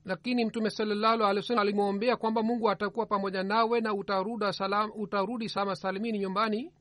Lakini 0.05 0.45
mtume 0.45 0.71
salallahu 0.71 1.25
alih 1.25 1.37
wasallam 1.43 1.63
alimwombea 1.63 2.17
kwamba 2.17 2.43
mungu 2.43 2.71
atakuwa 2.71 3.07
pamoja 3.07 3.43
nawe 3.43 3.81
na 3.81 3.95
utaruda 3.95 4.53
salam, 4.53 4.91
utarudi 4.95 5.49
salama 5.49 5.77
salimini 5.77 6.19
nyumbani. 6.19 6.73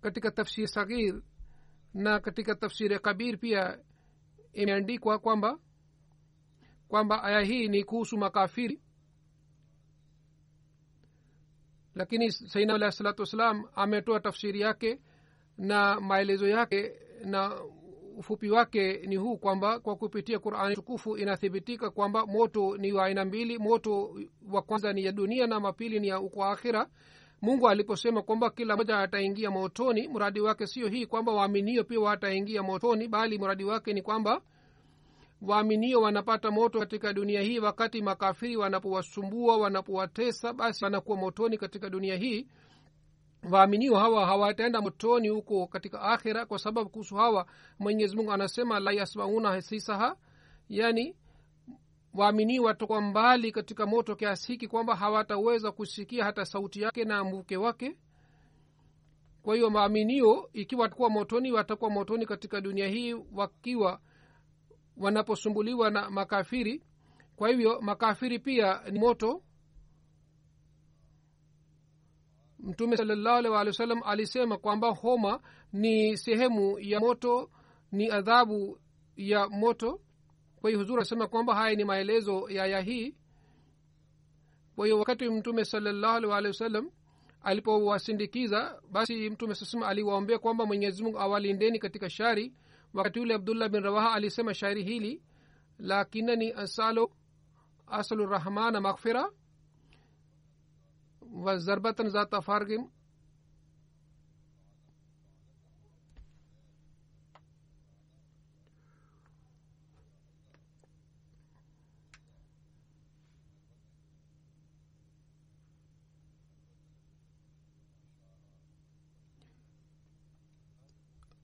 Katika 0.00 0.30
tafsiri 0.30 0.68
saghir 0.68 1.22
na 1.94 2.20
katika 2.20 2.54
tafsiri 2.54 2.98
kabir 2.98 3.38
pia 3.38 3.78
imeandikwa 4.52 5.18
kwamba 5.18 5.58
kwamba 6.88 7.22
aya 7.22 7.40
hii 7.40 7.68
ni 7.68 7.84
kuhusu 7.84 8.18
makafiri. 8.18 8.80
Lakini 11.94 12.32
saina 12.32 12.74
alahi 12.74 12.92
salatu 12.92 13.22
wassalam 13.22 13.64
ametoa 13.74 14.20
tafsiri 14.20 14.60
yake 14.60 15.00
na 15.58 16.00
maelezo 16.00 16.48
yake 16.48 16.92
na 17.24 17.62
ufupi 18.16 18.50
wake 18.50 18.92
ni 19.06 19.16
huu 19.16 19.36
kwamba 19.38 19.80
kwa 19.80 19.96
kupitia 19.96 20.38
qurani 20.38 20.74
tukufu 20.74 21.16
inathibitika 21.16 21.90
kwamba 21.90 22.26
moto 22.26 22.76
ni 22.76 22.92
wa 22.92 23.04
aina 23.04 23.24
mbili. 23.24 23.58
Moto 23.58 24.16
wa 24.50 24.62
kwanza 24.62 24.92
ni 24.92 25.04
ya 25.04 25.12
dunia 25.12 25.46
na 25.46 25.60
mapili 25.60 26.00
ni 26.00 26.08
ya 26.08 26.20
uko 26.20 26.44
akhira 26.44 26.88
mungu 27.42 27.68
aliposema 27.68 28.22
kwamba 28.22 28.50
kila 28.50 28.74
mmoja 28.76 28.98
ataingia 28.98 29.50
motoni 29.50 30.08
mradi 30.08 30.40
wake 30.40 30.66
sio 30.66 30.88
hii 30.88 31.06
kwamba 31.06 31.32
waaminio 31.32 31.84
pia 31.84 32.00
wataingia 32.00 32.62
motoni 32.62 33.08
bali 33.08 33.38
mradi 33.38 33.64
wake 33.64 33.92
ni 33.92 34.02
kwamba 34.02 34.40
waaminio 35.42 36.00
wanapata 36.00 36.50
moto 36.50 36.78
katika 36.78 37.12
dunia 37.12 37.42
hii. 37.42 37.58
Wakati 37.58 38.02
makafiri 38.02 38.56
wanapowasumbua 38.56 39.56
wanapowatesa 39.56 40.52
basi 40.52 40.84
wanakuwa 40.84 41.16
motoni 41.18 41.58
katika 41.58 41.90
dunia 41.90 42.16
hii. 42.16 42.46
Waaminio 43.50 43.96
hawa 43.96 44.26
hawataenda 44.26 44.80
motoni 44.80 45.28
huko 45.28 45.66
katika 45.66 46.00
akhira 46.02 46.46
kwa 46.46 46.58
sababu 46.58 46.90
kuhusu 46.90 47.16
hawa 47.16 47.46
mwenyezi 47.78 48.16
mungu 48.16 48.32
anasema 48.32 48.80
la 48.80 48.92
yasmauna 48.92 49.54
hisisaha 49.54 50.16
yani 50.68 51.16
waaminio 52.14 52.72
toka 52.74 53.00
mbali 53.00 53.52
katika 53.52 53.86
moto 53.86 54.16
kiasi 54.16 54.52
hiki 54.52 54.68
kwamba 54.68 54.96
hawataweza 54.96 55.72
kusikia 55.72 56.24
hata 56.24 56.44
sauti 56.44 56.82
yake 56.82 57.04
na 57.04 57.24
mvuke 57.24 57.56
wake. 57.56 57.96
Kwa 59.42 59.54
hiyo 59.54 59.68
waaminio 59.68 60.50
ikiwa 60.52 60.82
watakuwa 60.82 61.10
motoni 61.10 61.52
watakuwa 61.52 61.90
motoni 61.90 62.26
katika 62.26 62.60
dunia 62.60 62.88
hii 62.88 63.14
wakiwa 63.32 64.00
wanaposumbuliwa 64.96 65.90
na 65.90 66.10
makafiri. 66.10 66.82
Kwa 67.36 67.48
hivyo 67.48 67.80
makafiri 67.80 68.38
pia 68.38 68.80
ni 68.90 68.98
moto. 68.98 69.42
Mtume 72.58 72.96
salallahu 72.96 73.36
alih 73.36 73.50
walih 73.52 73.68
wa 73.70 73.76
sallam 73.76 74.00
alisema 74.04 74.58
kwamba 74.58 74.90
homa 74.90 75.40
ni 75.72 76.16
sehemu 76.16 76.78
ya 76.78 77.00
moto 77.00 77.50
ni 77.92 78.10
adhabu 78.10 78.78
ya 79.16 79.48
moto 79.48 80.00
kwa 80.60 80.70
hiyo 80.70 80.80
huzuri 80.80 80.96
anasema 80.96 81.26
kwamba 81.26 81.54
haya 81.54 81.76
ni 81.76 81.84
maelezo 81.84 82.48
ya 82.50 82.62
aya 82.64 82.80
hii. 82.80 83.14
Kwa 84.76 84.86
hiyo 84.86 84.98
wakati 84.98 85.28
mtume 85.28 85.64
salallahu 85.64 86.16
alih 86.16 86.30
walih 86.30 86.48
wa 86.50 86.54
sallam 86.54 86.90
alipowasindikiza 87.42 88.80
basi 88.90 89.30
mtume 89.30 89.54
sasema 89.54 89.88
aliwaombea 89.88 90.38
kwamba 90.38 90.66
mwenyezi 90.66 91.02
mungu 91.02 91.18
awalindeni 91.18 91.78
katika 91.78 92.10
shari. 92.10 92.52
Wakati 92.94 93.20
ule 93.20 93.34
abdullah 93.34 93.68
bin 93.68 93.82
rawaha 93.82 94.12
alisema 94.12 94.54
shairi 94.54 94.82
hili 94.84 95.22
lakinani 95.78 96.52
asalo 96.52 97.10
asalu 97.86 98.26
rahmana 98.26 98.80
maghfira 98.80 99.30
wa 101.32 101.58
zarbatan 101.58 102.08
zata 102.10 102.40
fargim 102.42 102.86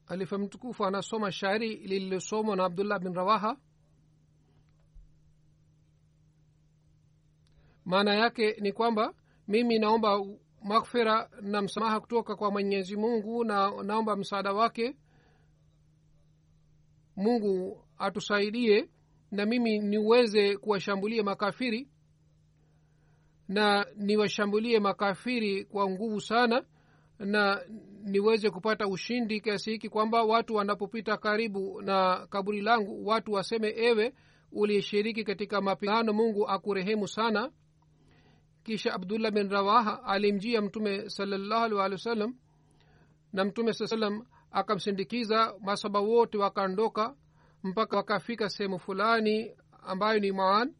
alifa 0.06 0.38
mtukufu 0.38 0.84
anasoma 0.84 1.32
shairi 1.32 1.76
lililosomwa 1.76 2.56
na 2.56 2.64
abdullah 2.64 2.98
bin 3.00 3.14
rawaha. 3.14 3.56
Maana 7.84 8.14
yake 8.14 8.56
ni 8.60 8.72
kwamba 8.72 9.14
mimi 9.48 9.78
naomba 9.78 10.24
maghfira 10.62 11.30
na 11.40 11.62
msamaha 11.62 12.00
kutoka 12.00 12.36
kwa 12.36 12.50
mwenyezi 12.50 12.96
mungu 12.96 13.44
na 13.44 13.82
naomba 13.82 14.16
msaada 14.16 14.52
wake. 14.52 14.96
Mungu 17.16 17.84
atusaidie 17.98 18.88
na 19.30 19.46
mimi 19.46 19.78
niweze 19.78 20.56
kuwashambulia 20.56 21.22
makafiri 21.22 21.88
na 23.48 23.86
niwashambulie 23.96 24.80
makafiri 24.80 25.64
kwa 25.64 25.90
nguvu 25.90 26.20
sana 26.20 26.64
na 27.18 27.60
niweze 28.06 28.50
kupata 28.50 28.86
ushindi 28.86 29.40
kiasi 29.40 29.70
hiki 29.70 29.88
kwamba 29.88 30.22
watu 30.22 30.54
wanapopita 30.54 31.16
karibu 31.16 31.82
na 31.82 32.26
kaburi 32.30 32.60
langu 32.60 33.06
watu 33.06 33.32
waseme 33.32 33.74
ewe 33.76 34.14
ulishiriki 34.52 35.24
katika 35.24 35.60
mapigano 35.60 36.12
mungu 36.12 36.48
akurehemu 36.48 37.08
sana. 37.08 37.50
Kisha 38.62 38.94
abdullah 38.94 39.30
bin 39.32 39.48
rawaha 39.48 40.04
alimjia 40.04 40.62
mtume 40.62 41.10
salallahu 41.10 41.64
alih 41.64 41.76
walih 41.78 41.92
wa 41.98 41.98
sallam 41.98 42.34
na 43.32 43.44
mtume 43.44 43.72
saa 43.72 44.10
akamsindikiza 44.50 45.54
masaba 45.60 46.00
wote 46.00 46.38
wakaondoka 46.38 47.16
mpaka 47.62 47.96
wakafika 47.96 48.48
sehemu 48.48 48.78
fulani 48.78 49.56
ambayo 49.82 50.20
ni 50.20 50.32
maan 50.32 50.74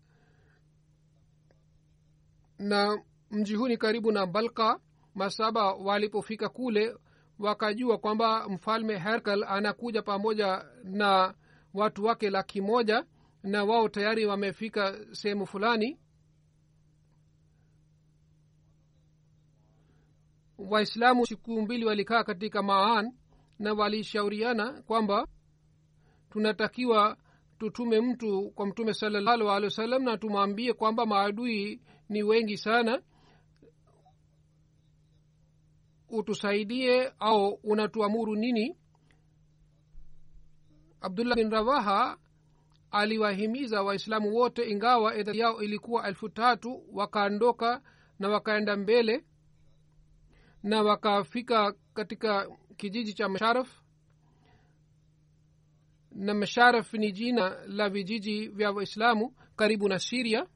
na 2.59 3.03
mji 3.31 3.55
huu 3.55 3.69
ni 3.69 3.77
karibu 3.77 4.13
na 4.13 4.27
balka 4.27 4.81
masaba 5.15 5.73
walipofika 5.73 6.49
kule 6.49 6.97
wakajua 7.39 7.99
kwamba 7.99 8.49
mfalme 8.49 8.99
herkal 8.99 9.45
anakuja 9.45 10.03
pamoja 10.03 10.65
na 10.85 11.35
watu 11.75 12.05
wake 12.05 12.31
laki 12.31 12.61
moja 12.61 13.05
na 13.43 13.65
wao 13.65 13.89
tayari 13.89 14.27
wamefika 14.27 14.99
sehemu 15.13 15.47
fulani. 15.47 15.99
Waislamu 20.59 21.27
siku 21.27 21.63
mbili 21.63 21.85
walikaa 21.85 22.25
katika 22.25 22.63
maan 22.63 23.13
na 23.59 23.73
walishauriana 23.73 24.83
kwamba 24.83 25.27
tunatakiwa 26.31 27.17
tutume 27.59 28.01
mtu 28.01 28.51
kwa 28.51 28.67
mtume 28.67 28.95
salallahu 28.95 29.51
alehi 29.51 30.05
na 30.05 30.17
tumwambie 30.19 30.73
kwamba 30.73 31.07
maadui 31.07 31.81
ni 32.09 32.23
wengi 32.23 32.57
sana 32.59 33.03
utusaidie 36.09 37.13
au 37.19 37.49
unatuamuru 37.49 38.37
nini? 38.37 38.77
Abdullah 41.01 41.37
bin 41.37 41.51
rawaha 41.51 42.19
aliwahimiza 42.91 43.83
waislamu 43.83 44.35
wote 44.35 44.71
ingawa 44.71 45.17
idadi 45.17 45.39
yao 45.39 45.63
ilikuwa 45.63 46.09
elfu 46.09 46.29
tatu 46.29 46.83
wakaondoka 46.93 47.83
na 48.19 48.29
wakaenda 48.29 48.77
mbele 48.77 49.25
na 50.63 50.83
wakafika 50.83 51.75
katika 51.95 52.49
kijiji 52.77 53.15
cha 53.15 53.29
masharaf 53.29 53.81
na 56.11 56.35
masharaf 56.35 56.95
ni 56.95 57.13
jina 57.13 57.67
la 57.67 57.89
vijiji 57.89 58.49
vya 58.49 58.71
waislamu 58.71 59.35
karibu 59.57 59.89
na 59.89 59.99
siria 59.99 60.47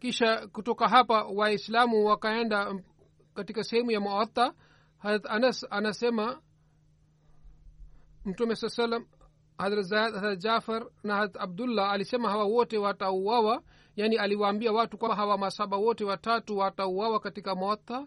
kisha 0.00 0.46
kutoka 0.46 0.88
hapa 0.88 1.24
waislamu 1.24 2.04
wakaenda 2.04 2.74
katika 3.34 3.64
sehemu 3.64 3.90
ya 3.90 4.00
muatta 4.00 4.54
harat 4.98 5.26
anas 5.26 5.66
anasema 5.70 6.42
mtume 8.24 8.56
saa 8.56 8.68
salam 8.68 9.06
harat 9.58 9.80
zaid 9.80 10.14
harat 10.14 10.38
jafar 10.38 10.86
na 11.02 11.14
harat 11.14 11.36
abdullah 11.36 11.90
alisema 11.92 12.30
hawa 12.30 12.44
wote 12.44 12.78
watauawa 12.78 13.62
yani 13.96 14.16
aliwaambia 14.16 14.72
watu 14.72 14.98
kwamba 14.98 15.16
hawa 15.16 15.38
masaba 15.38 15.76
wote 15.76 16.04
watatu 16.04 16.56
watauawa 16.58 17.20
katika 17.20 17.54
muatta. 17.54 18.06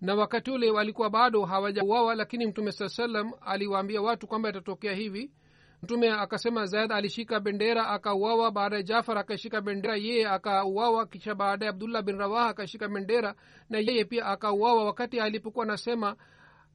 Na 0.00 0.14
wakati 0.14 0.50
ule 0.50 0.70
walikuwa 0.70 1.10
bado 1.10 1.44
hawajauawa 1.44 2.14
lakini 2.14 2.46
mtume 2.46 2.72
saa 2.72 2.88
salam 2.88 3.32
aliwaambia 3.40 4.02
watu 4.02 4.26
kwamba 4.26 4.48
itatokea 4.48 4.92
hivi 4.94 5.30
mtume 5.86 6.10
akasema 6.10 6.66
zaid 6.66 6.92
alishika 6.92 7.40
bendera 7.40 7.88
akauawa. 7.88 8.50
Baada 8.50 8.76
ya 8.76 8.82
jafar 8.82 9.18
akashika 9.18 9.60
bendera 9.60 9.96
yeye 9.96 10.28
akauawa. 10.28 11.06
Kisha 11.06 11.34
baadaye 11.34 11.70
abdullah 11.70 12.02
bin 12.02 12.18
rawaha 12.18 12.48
akashika 12.48 12.88
bendera 12.88 13.34
na 13.70 13.78
yeye 13.78 14.04
pia 14.04 14.26
akauawa. 14.26 14.84
Wakati 14.84 15.20
alipokuwa 15.20 15.64
anasema 15.64 16.16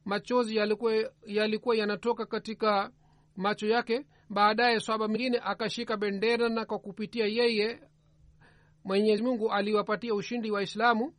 machozi 0.04 0.56
yalikuwa 0.56 1.10
yalikuwa 1.26 1.76
yanatoka 1.76 2.26
katika 2.26 2.90
macho 3.36 3.66
yake 3.66 4.06
baadaye 4.30 4.80
swaba 4.80 5.08
mwingine 5.08 5.38
akashika 5.44 5.96
bendera 5.96 6.48
na 6.48 6.64
kwa 6.64 6.78
kupitia 6.78 7.26
yeye 7.26 7.82
mwenyezi 8.84 9.22
mungu 9.22 9.52
aliwapatia 9.52 10.14
ushindi 10.14 10.50
waislamu. 10.50 11.14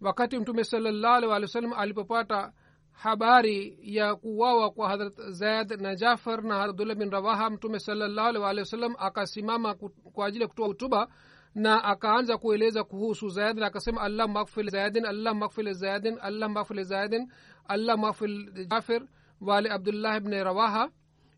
Wakati 0.00 0.38
mtume 0.38 0.64
salallahu 0.64 1.14
alih 1.14 1.30
wa 1.42 1.48
sallam 1.48 1.72
alipopata 1.72 2.52
habari 2.94 3.78
ya 3.82 4.14
kuwawa 4.16 4.70
kwa 4.70 4.88
hadrat 4.88 5.14
zaid 5.30 5.80
na 5.80 5.94
jafar 5.94 6.42
na 6.44 6.62
abdullah 6.62 6.96
bin 6.96 7.10
rawaha 7.10 7.50
mtume 7.50 7.78
salallahu 7.78 8.28
alih 8.28 8.42
walih 8.42 8.60
wa 8.62 8.66
sallam 8.66 8.94
akasimama 8.98 9.74
kwa 10.12 10.26
ajili 10.26 10.42
ya 10.42 10.48
kutoa 10.48 10.66
hutuba 10.66 11.08
na 11.54 11.84
akaanza 11.84 12.38
kueleza 12.38 12.84
kuhusu 12.84 13.28
zaid 13.28 13.58
na 13.58 13.66
akasema 13.66 14.00
allah 14.00 14.28
makfil 14.28 14.70
zaidin 14.70 15.04
allah 15.06 15.34
makfil 15.34 15.72
zaidin 15.74 16.18
allah 16.20 16.48
makfil 16.50 16.84
zaidin 16.84 17.28
allah 17.68 17.98
makfil 17.98 18.66
jafir 18.70 19.02
wale 19.40 19.70
abdullah 19.70 20.20
bni 20.20 20.44
rawaha 20.44 20.90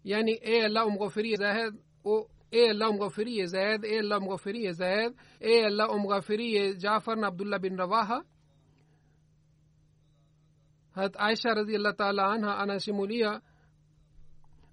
yani 0.04 0.32
e 0.42 0.64
allah 0.64 0.86
umghofirie 0.86 1.36
zaid 1.36 1.74
e 2.50 2.70
allah 2.70 2.90
umghofirie 2.90 3.46
zaid 3.46 3.84
e 3.84 3.98
allah 3.98 4.18
umghofirie 4.20 4.72
zaid 4.72 5.12
e 5.40 5.64
allah 5.66 5.90
umghofirie 5.90 6.74
jafar 6.74 7.16
na 7.18 7.26
abdullah 7.26 7.58
bin 7.58 7.76
hat 10.96 11.14
aisha 11.18 11.54
radiallah 11.54 11.94
taala 11.96 12.26
anha 12.32 12.58
anasimulia 12.58 13.40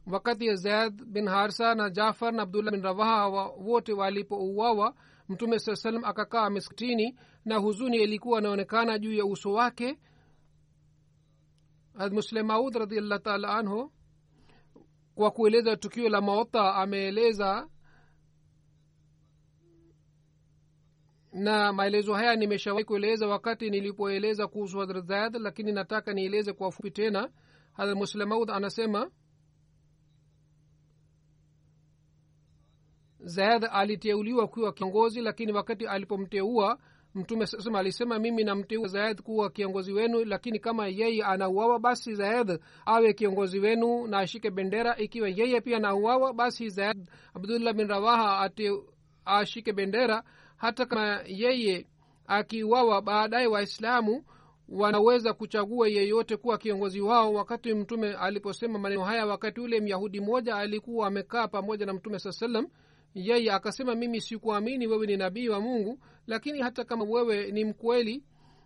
wakati 0.08 0.46
ya 0.48 0.56
zaid 0.56 1.06
bin 1.06 1.28
harsa 1.28 1.76
na 1.76 1.90
jafar 1.90 2.34
na 2.34 2.44
abdullah 2.44 2.72
bin 2.72 2.82
rawaha 2.84 3.28
wote 3.48 3.94
walipouawa 3.94 4.96
mtume 5.30 5.60
saa 5.60 5.76
salam 5.76 6.04
akakaa 6.06 6.50
miskitini 6.50 7.18
na 7.46 7.58
huzuni 7.58 7.98
ilikuwa 7.98 8.38
anaonekana 8.40 9.00
juu 9.00 9.14
ya 9.14 9.26
uso 9.26 9.52
wake 9.54 10.00
muslim 12.12 12.46
maud 12.46 12.76
radiallah 12.76 13.22
taala 13.22 13.50
anhu 13.58 13.92
kwa 15.16 15.32
kueleza 15.32 15.78
tukio 15.78 16.10
la 16.10 16.22
maota 16.22 16.76
ameeleza 16.76 17.68
na 21.34 21.74
maelezo 21.74 22.14
haya 22.14 22.36
nimeshawahi 22.36 22.86
kueleza 22.86 23.28
wakati 23.28 23.70
nilipoeleza 23.70 24.48
kuhusu 24.48 24.80
hadrat 24.80 25.06
zayad 25.06 25.36
lakini 25.36 25.72
nataka 25.72 26.14
nieleze 26.14 26.54
kwa 26.54 26.72
fupi 26.72 26.92
tena. 26.92 27.30
Hadrat 27.74 27.98
muslemaud 27.98 28.52
anasema 28.52 29.12
zayad 33.20 33.70
aliteuliwa 33.72 34.48
kuwa 34.48 34.74
kiongozi 34.74 35.22
lakini 35.22 35.52
wakati 35.52 35.88
alipomteua 35.88 36.80
mtume 37.16 37.46
sasema 37.48 37.80
alisema 37.80 38.20
mimi 38.20 38.44
namteua 38.44 38.88
zayad 38.88 39.22
kuwa 39.22 39.50
kiongozi 39.50 39.94
wenu 39.94 40.26
lakini 40.26 40.60
kama 40.60 40.88
yeye 40.88 41.24
anauawa 41.24 41.80
basi 41.80 42.16
zayad 42.16 42.60
awe 42.86 43.14
kiongozi 43.14 43.60
wenu 43.60 44.08
na 44.08 44.20
ashike 44.20 44.52
bendera. 44.52 44.98
Ikiwa 44.98 45.30
yeye 45.30 45.62
pia 45.62 45.78
anauawa 45.78 46.34
basi 46.34 46.70
zayad 46.70 47.08
abdullah 47.34 47.74
bin 47.74 47.88
rawaha 47.88 48.40
ate 48.40 48.72
ashike 49.26 49.74
bendera 49.74 50.24
hata 50.64 50.86
kama 50.86 51.22
yeye 51.28 51.88
akiwawa 52.28 53.02
baadaye 53.02 53.48
waislamu 53.48 54.24
wanaweza 54.70 55.34
kuchagua 55.34 55.88
yeyote 55.88 56.38
kuwa 56.38 56.58
kiongozi 56.58 57.02
wao. 57.02 57.34
Wakati 57.34 57.74
mtume 57.74 58.14
aliposema 58.14 58.80
maneno 58.80 59.04
haya 59.04 59.26
wakati 59.26 59.60
ule 59.62 59.80
myahudi 59.80 60.22
mmoja 60.22 60.56
alikuwa 60.56 61.08
amekaa 61.08 61.48
pamoja 61.48 61.86
na 61.86 61.94
mtume 61.94 62.20
saa 62.20 62.32
salam 62.32 62.68
yeye 63.16 63.52
akasema 63.52 63.96
mimi 63.96 64.22
sikuamini 64.22 64.88
wewe 64.88 65.08
ni 65.08 65.18
nabii 65.18 65.50
wa 65.50 65.60
mungu 65.62 66.00
lakini 66.28 66.60
hata 66.62 66.84
kama 66.84 67.06
wewe 67.06 67.52
ni 67.52 67.66
mkweli 67.66 68.24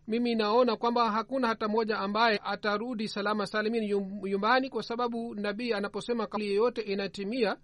mimi 0.07 0.36
naona 0.36 0.75
kwamba 0.75 1.12
hakuna 1.12 1.47
hata 1.47 1.67
mmoja 1.67 1.97
ambaye 1.99 2.39
atarudi 2.43 3.07
salama 3.07 3.45
salimini 3.47 3.88
nyumbani 4.23 4.69
kwa 4.69 4.83
sababu 4.83 5.36
nabii 5.36 5.73
anaposema 5.73 6.27
kauli 6.27 6.47
yeyote 6.47 6.81
inatimia 6.81 7.57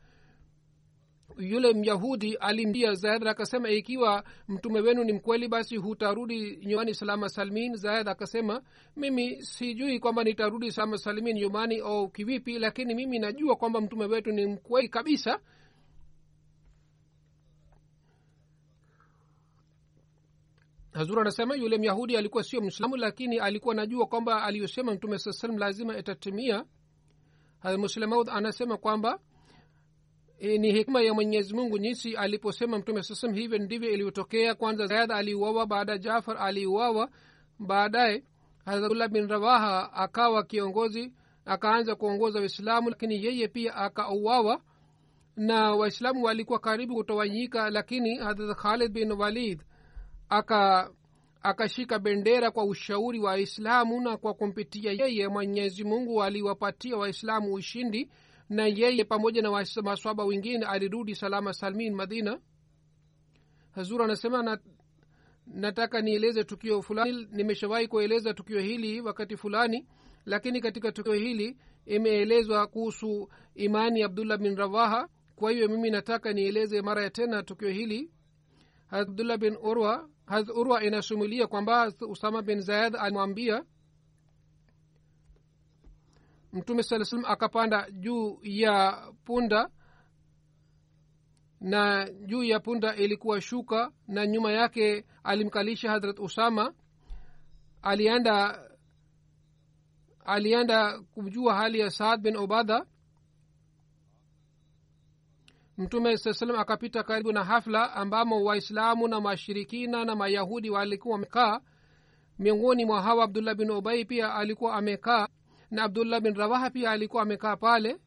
yule 1.38 1.74
myahudi 1.74 2.36
alimbia 2.36 2.94
zaid 2.94 3.28
akasema 3.28 3.70
ikiwa 3.70 4.24
mtume 4.48 4.80
wenu 4.80 5.04
ni 5.04 5.14
mkweli 5.14 5.48
basi 5.48 5.78
hutarudi 5.78 6.58
nyumbani 6.66 6.94
salama 6.96 7.30
salmin. 7.30 7.76
Zaid 7.76 8.08
akasema 8.10 8.62
mimi 8.96 9.42
sijui 9.42 10.00
kwamba 10.00 10.24
nitarudi 10.24 10.72
salama 10.72 10.98
salmin 10.98 11.36
nyumbani 11.38 11.80
au 11.80 12.10
kivipi 12.10 12.60
lakini 12.60 12.96
mimi 12.96 13.20
najua 13.20 13.56
kwamba 13.56 13.82
mtume 13.82 14.06
wetu 14.06 14.32
ni 14.32 14.46
mkweli 14.46 14.90
kabisa. 14.90 15.40
Hazur 20.94 21.20
anasema 21.22 21.56
yule 21.56 21.78
myahudi 21.78 22.18
alikuwa 22.18 22.44
sio 22.44 22.62
mwislamu 22.62 22.96
lakini 22.96 23.40
alikuwa 23.40 23.76
najua 23.76 24.06
kwamba 24.08 24.44
aliyosema 24.44 24.94
mtume 24.94 25.18
saa 25.20 25.32
salam 25.32 25.58
lazima 25.58 25.98
itatimia. 25.98 26.66
Hamuslemaud 27.60 28.30
anasema 28.30 28.78
kwamba 28.78 29.20
e, 30.40 30.58
ni 30.58 30.72
hikma 30.72 31.02
ya 31.02 31.14
mwenyezi 31.14 31.54
mungu 31.56 31.80
jinsi 31.80 32.16
aliposema 32.16 32.78
mtume 32.78 33.04
sasam 33.04 33.34
hivyo 33.34 33.58
ndivyo 33.58 33.90
ilivyotokea. 33.90 34.56
Kwanza 34.56 34.86
zayad 34.86 35.12
aliuawa 35.12 35.66
baada 35.66 35.98
jafar 35.98 36.38
aliuawa. 36.38 37.10
Baadaye 37.60 38.24
hazratullah 38.66 39.10
bin 39.10 39.28
rawaha 39.28 39.94
akawa 39.94 40.44
kiongozi 40.44 41.14
akaanza 41.46 41.96
kuongoza 41.96 42.40
waislamu 42.40 42.90
lakini 42.90 43.26
yeye 43.26 43.48
pia 43.48 43.76
akauawa. 43.76 44.62
Na 45.36 45.72
waislamu 45.76 46.24
walikuwa 46.24 46.60
karibu 46.60 46.96
kutawanyika 46.96 47.70
lakini 47.70 48.16
hadrat 48.18 48.58
khalid 48.58 48.92
bin 48.92 49.12
walid 49.12 49.62
aka 50.30 50.92
akashika 51.44 52.00
bendera 52.00 52.52
kwa 52.52 52.64
ushauri 52.66 53.20
wa 53.20 53.32
waislamu 53.32 54.02
na 54.02 54.18
kwa 54.18 54.34
kumpitia 54.34 54.92
yeye 54.92 55.28
mwenyezi 55.28 55.84
mungu 55.84 56.24
aliwapatia 56.24 56.98
waislamu 56.98 57.54
ushindi 57.54 58.10
na 58.50 58.68
yeye 58.68 59.04
pamoja 59.04 59.42
na 59.42 59.66
maswaba 59.84 60.26
wengine 60.26 60.66
alirudi 60.66 61.16
salama 61.16 61.54
salmin 61.54 61.96
madina. 61.96 62.40
Hazur 63.72 64.04
anasema 64.04 64.44
na, 64.44 64.60
nataka 65.48 66.02
nieleze 66.02 66.44
tukio 66.44 66.82
fulani. 66.82 67.28
Nimeshawahi 67.32 67.88
kueleza 67.88 68.34
tukio 68.34 68.60
hili 68.60 69.02
wakati 69.02 69.38
fulani 69.38 69.88
lakini 70.26 70.62
katika 70.62 70.92
tukio 70.92 71.14
hili 71.14 71.58
imeelezwa 71.86 72.68
kuhusu 72.68 73.30
imani 73.56 74.04
abdullah 74.04 74.38
bin 74.38 74.56
rawaha. 74.56 75.08
Kwa 75.36 75.52
hiyo 75.52 75.68
mimi 75.68 75.90
nataka 75.90 76.34
nieleze 76.34 76.82
mara 76.82 77.04
ya 77.04 77.10
tena 77.10 77.44
tukio 77.44 77.70
hili. 77.70 78.12
Abdullah 78.90 79.38
bin 79.38 79.58
urwa 79.62 80.10
urwa 80.56 80.84
inasumulia 80.84 81.48
kwamba 81.48 81.94
usama 82.10 82.42
bin 82.42 82.62
zayad 82.62 82.96
alimwambia 82.96 83.64
mtume 86.54 86.84
saa 86.84 87.04
salam 87.06 87.26
akapanda 87.26 87.92
juu 87.92 88.40
ya 88.44 89.04
punda 89.26 89.70
na 91.62 92.10
juu 92.12 92.44
ya 92.44 92.60
punda 92.60 92.96
ilikuwa 92.96 93.42
shuka 93.42 93.92
na 94.08 94.28
nyuma 94.28 94.52
yake 94.52 95.06
alimkalisha 95.24 95.92
hadrat 95.92 96.20
usama. 96.20 96.74
Alienda 97.82 98.60
alienda 100.26 101.00
kujua 101.02 101.56
hali 101.56 101.80
ya 101.80 101.90
saad 101.92 102.22
bin 102.22 102.36
obada 102.38 102.86
mtume 105.78 106.18
saa 106.18 106.34
salam 106.34 106.60
akapita 106.60 107.04
karibu 107.04 107.32
na 107.32 107.44
hafla 107.44 107.94
ambamo 107.94 108.44
waislamu 108.44 109.08
na 109.08 109.22
mashirikina 109.22 110.06
na 110.06 110.16
mayahudi 110.16 110.70
walikuwa 110.70 111.14
wamekaa. 111.14 111.60
Miongoni 112.40 112.86
mwa 112.86 113.02
hawa 113.02 113.24
abdullah 113.24 113.56
bin 113.56 113.70
ubai 113.72 114.06
pia 114.06 114.36
alikuwa 114.36 114.74
amekaa 114.76 115.28
na 115.74 115.84
abdullah 115.84 116.22
bin 116.22 116.34
rawaha 116.36 116.70
pia 116.70 116.92
alikuwa 116.92 117.24
amekaa 117.24 117.56
pale 117.56 117.98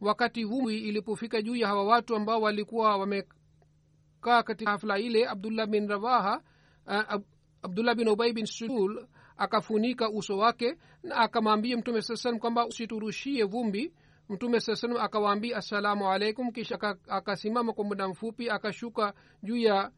wakati 0.00 0.42
huu 0.42 0.70
ilipofika 0.70 1.42
juu 1.42 1.56
ya 1.56 1.68
hawa 1.68 1.84
watu 1.84 2.16
ambao 2.16 2.40
walikuwa 2.40 2.96
wamekaa 2.96 4.42
katika 4.44 4.70
hafla 4.70 4.98
ile. 4.98 5.28
Abdullah 5.28 5.66
bin 5.66 5.88
rawaha 5.88 6.42
uh, 6.86 7.20
abdullah 7.62 7.94
bin 7.94 8.08
ubai 8.08 8.32
bin 8.32 8.46
sul 8.46 9.06
akafunika 9.36 10.10
uso 10.10 10.38
wake 10.38 10.76
na 11.02 11.16
akamwambia 11.16 11.76
mtume 11.76 12.02
saa 12.02 12.16
salam 12.16 12.38
kwamba 12.38 12.66
usiturushie 12.66 13.44
vumbi. 13.44 13.92
Mtume 14.28 14.60
saa 14.60 14.74
salam 14.76 14.96
akawaambia 14.96 15.56
assalamu 15.56 16.10
alaikum. 16.10 16.52
Kisha 16.52 16.78
akasimama 17.08 17.72
kwa 17.72 17.84
muda 17.84 18.08
mfupi 18.08 18.50
akashuka 18.50 19.14
juu 19.42 19.56
ya 19.56 19.90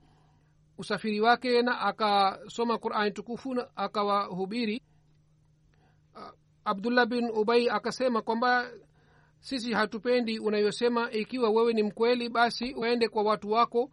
usafiri 0.79 1.21
wake 1.21 1.63
na 1.63 1.81
akasoma 1.81 2.79
qurani 2.79 3.11
tukufu 3.11 3.55
na 3.55 3.69
akawahubiri 3.77 4.83
abdullah 6.65 7.07
bin 7.07 7.31
ubai 7.31 7.69
akasema 7.69 8.23
kwamba 8.23 8.71
sisi 9.41 9.73
hatupendi 9.73 10.39
unayosema. 10.39 11.11
Ikiwa 11.13 11.51
wewe 11.51 11.73
ni 11.73 11.83
mkweli 11.83 12.29
basi 12.29 12.75
uende 12.75 13.09
kwa 13.09 13.23
watu 13.23 13.51
wako. 13.51 13.91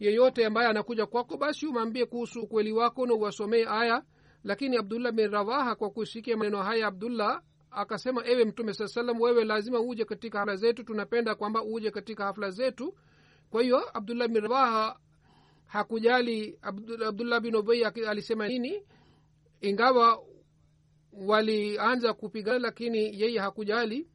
Yeyote 0.00 0.46
ambaye 0.46 0.68
anakuja 0.68 1.06
kwako 1.06 1.36
basi 1.36 1.66
umwambie 1.66 2.06
kuhusu 2.06 2.40
ukweli 2.40 2.72
wako 2.72 3.06
na 3.06 3.14
uwasomee 3.14 3.64
aya. 3.68 4.02
Lakini 4.44 4.76
abdullah 4.76 5.12
bin 5.12 5.30
rawaha 5.30 5.74
kwa 5.74 5.90
kusikia 5.90 6.36
maneno 6.36 6.62
haya 6.62 6.86
abdullah 6.86 7.42
akasema 7.70 8.26
ewe 8.26 8.44
mtume 8.44 8.74
saa 8.74 8.86
salam 8.88 9.20
wewe 9.20 9.44
lazima 9.44 9.80
uje 9.80 10.04
katika 10.04 10.38
hafla 10.38 10.56
zetu. 10.56 10.84
Tunapenda 10.84 11.34
kwamba 11.34 11.62
uje 11.64 11.90
katika 11.90 12.24
hafla 12.24 12.50
zetu. 12.50 12.94
Kwa 13.50 13.62
hiyo 13.62 13.96
abdullah 13.98 14.28
bin 14.28 14.42
rawaha 14.42 14.98
hakujali 15.66 16.58
abdullah 16.62 17.40
bin 17.40 17.56
ubei 17.56 17.84
alisema 17.84 18.48
nini? 18.48 18.82
Ingawa 19.60 20.22
walianza 21.12 22.14
kupigana 22.14 22.58
lakini 22.58 23.20
yeye 23.20 23.38
hakujali. 23.38 24.08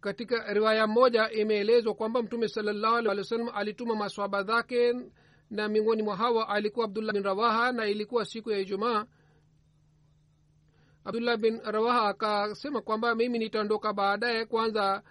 Katika 0.00 0.52
riwaya 0.54 0.86
moja 0.86 1.30
imeelezwa 1.30 1.94
kwamba 1.94 2.22
mtume 2.22 2.48
salallahu 2.48 2.96
alih 2.96 3.08
wa 3.18 3.24
sallam 3.24 3.48
alituma 3.54 3.94
maswaba 3.96 4.42
zake 4.42 4.94
na 5.50 5.68
miongoni 5.68 6.02
mwa 6.02 6.16
hawa 6.16 6.48
alikuwa 6.48 6.84
abdullah 6.86 7.14
bin 7.14 7.22
rawaha 7.22 7.72
na 7.72 7.86
ilikuwa 7.86 8.24
siku 8.24 8.50
ya 8.50 8.58
ijumaa. 8.58 9.06
Abdullah 11.04 11.36
bin 11.36 11.60
rawaha 11.64 12.08
akasema 12.08 12.80
kwamba 12.82 13.14
mimi 13.14 13.38
nitaondoka 13.38 13.92
baadaye 13.92 14.44
kwanza 14.46 15.02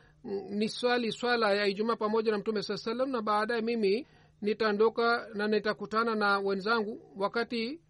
ni 0.49 0.69
swali 0.69 1.11
swala 1.11 1.53
ya 1.53 1.65
ijumaa 1.67 1.95
pamoja 1.95 2.31
na 2.31 2.37
mtume 2.37 2.63
saa 2.63 2.77
salam 2.77 3.09
na 3.09 3.21
baadaye 3.21 3.61
mimi 3.61 4.07
nitaondoka 4.41 5.27
na 5.33 5.47
nitakutana 5.47 6.15
na 6.15 6.39
wenzangu. 6.39 7.01
Wakati 7.17 7.81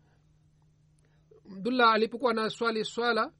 abdullah 1.51 1.93
alipokuwa 1.93 2.33
na 2.33 2.49
swali 2.49 2.85
swala 2.85 3.31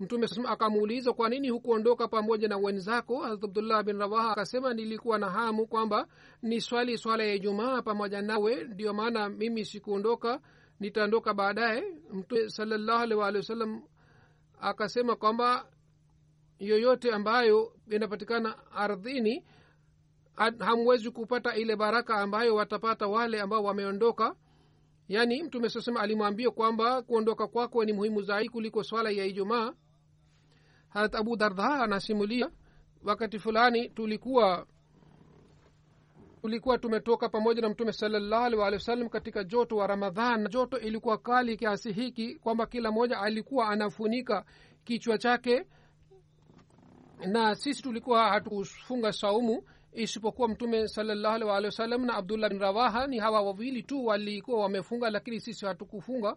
mtume 0.00 0.28
saa 0.28 0.48
akamuuliza 0.48 1.12
kwa 1.12 1.28
nini 1.28 1.48
hukuondoka 1.48 2.08
pamoja 2.08 2.48
na 2.48 2.56
wenzako? 2.56 3.20
Harat 3.22 3.44
abdullah 3.44 3.82
bin 3.84 3.98
rawaha 3.98 4.30
akasema 4.30 4.74
nilikuwa 4.74 5.18
na 5.18 5.30
hamu 5.30 5.66
kwamba 5.66 6.06
ni 6.42 6.60
swali 6.60 6.98
swala 6.98 7.24
ya 7.24 7.34
ijumaa 7.34 7.82
pamoja 7.82 8.22
nawe 8.22 8.64
ndio 8.64 8.94
maana 8.94 9.28
mimi 9.28 9.64
sikuondoka 9.64 10.40
nitaondoka 10.80 11.34
baadaye. 11.34 11.84
Mtume 12.12 12.48
salallahu 12.48 13.22
alih 13.22 13.80
akasema 14.60 15.16
kwamba 15.16 15.66
yoyote 16.58 17.12
ambayo 17.12 17.72
inapatikana 17.90 18.72
ardhini 18.72 19.44
hamwezi 20.58 21.10
kupata 21.10 21.56
ile 21.56 21.76
baraka 21.76 22.16
ambayo 22.16 22.54
watapata 22.54 23.06
wale 23.06 23.40
ambao 23.40 23.64
wameondoka 23.64 24.34
yaani 25.12 25.42
mtume 25.42 25.68
sasema 25.70 26.00
alimwambia 26.00 26.50
kwamba 26.50 27.02
kuondoka 27.02 27.46
kwako 27.46 27.84
ni 27.84 27.92
muhimu 27.92 28.22
zaidi 28.22 28.48
kuliko 28.48 28.82
swala 28.84 29.10
ya 29.10 29.24
ijumaa. 29.24 29.72
Harat 30.88 31.14
abu 31.14 31.36
dardha 31.36 31.68
anasimulia 31.82 32.50
wakati 33.04 33.38
fulani 33.38 33.88
tulikuwa 33.88 34.66
tulikuwa 36.42 36.78
tumetoka 36.78 37.28
pamoja 37.28 37.62
na 37.62 37.68
mtume 37.68 37.92
salallahu 37.92 38.44
alih 38.44 38.58
walih 38.58 39.08
katika 39.08 39.44
joto 39.44 39.76
wa 39.76 39.86
ramadhan. 39.86 40.48
Joto 40.48 40.78
ilikuwa 40.78 41.18
kali 41.18 41.56
kiasi 41.56 41.92
hiki 41.92 42.34
kwamba 42.34 42.66
kila 42.66 42.90
mmoja 42.92 43.20
alikuwa 43.20 43.68
anafunika 43.68 44.44
kichwa 44.84 45.18
chake 45.18 45.66
na 47.26 47.54
sisi 47.54 47.82
tulikuwa 47.82 48.28
hatufunga 48.28 49.12
saumu 49.12 49.62
isipokuwa 49.92 50.48
mtume 50.48 50.88
salallahu 50.88 51.34
alih 51.34 51.48
walih 51.48 51.66
wasallam 51.70 52.04
na 52.06 52.14
abdullah 52.14 52.50
bin 52.50 52.58
rawaha 52.58 53.06
ni 53.06 53.18
hawa 53.18 53.40
wawili 53.42 53.82
tu 53.82 54.06
walikuwa 54.06 54.60
wamefunga 54.62 55.10
lakini 55.10 55.40
sisi 55.40 55.66
hatukufunga. 55.66 56.36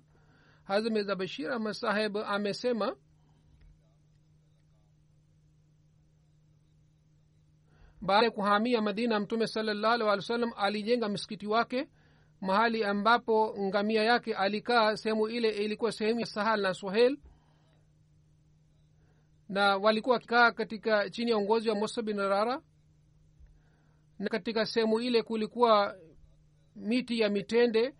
Hazmeza 0.63 1.15
bashir 1.15 1.51
ahmad 1.51 1.75
amesema 2.25 2.95
baada 8.01 8.25
ya 8.25 8.31
kuhamia 8.31 8.81
madina 8.81 9.19
mtume 9.19 9.47
salallahu 9.47 9.93
alih 9.93 10.07
walih 10.07 10.21
wasallam 10.23 10.51
alijenga 10.57 11.09
msikiti 11.09 11.47
wake 11.47 11.89
mahali 12.41 12.83
ambapo 12.83 13.55
ngamia 13.59 14.03
yake 14.03 14.35
alikaa 14.35 14.97
sehemu 14.97 15.27
ile 15.27 15.49
ilikuwa 15.49 15.91
sehemu 15.91 16.19
ya 16.19 16.25
sahal 16.25 16.61
na 16.61 16.73
sohel 16.73 17.17
na 19.49 19.77
walikuwa 19.77 20.13
wakikaa 20.13 20.51
katika 20.51 21.09
chini 21.09 21.31
ya 21.31 21.37
uongozi 21.37 21.69
wa 21.69 21.75
musa 21.75 22.01
bin 22.01 22.17
rara 22.17 22.61
na 24.19 24.29
katika 24.29 24.65
sehemu 24.65 24.99
ile 24.99 25.23
kulikuwa 25.23 25.95
miti 26.75 27.19
ya 27.19 27.29
mitende. 27.29 27.93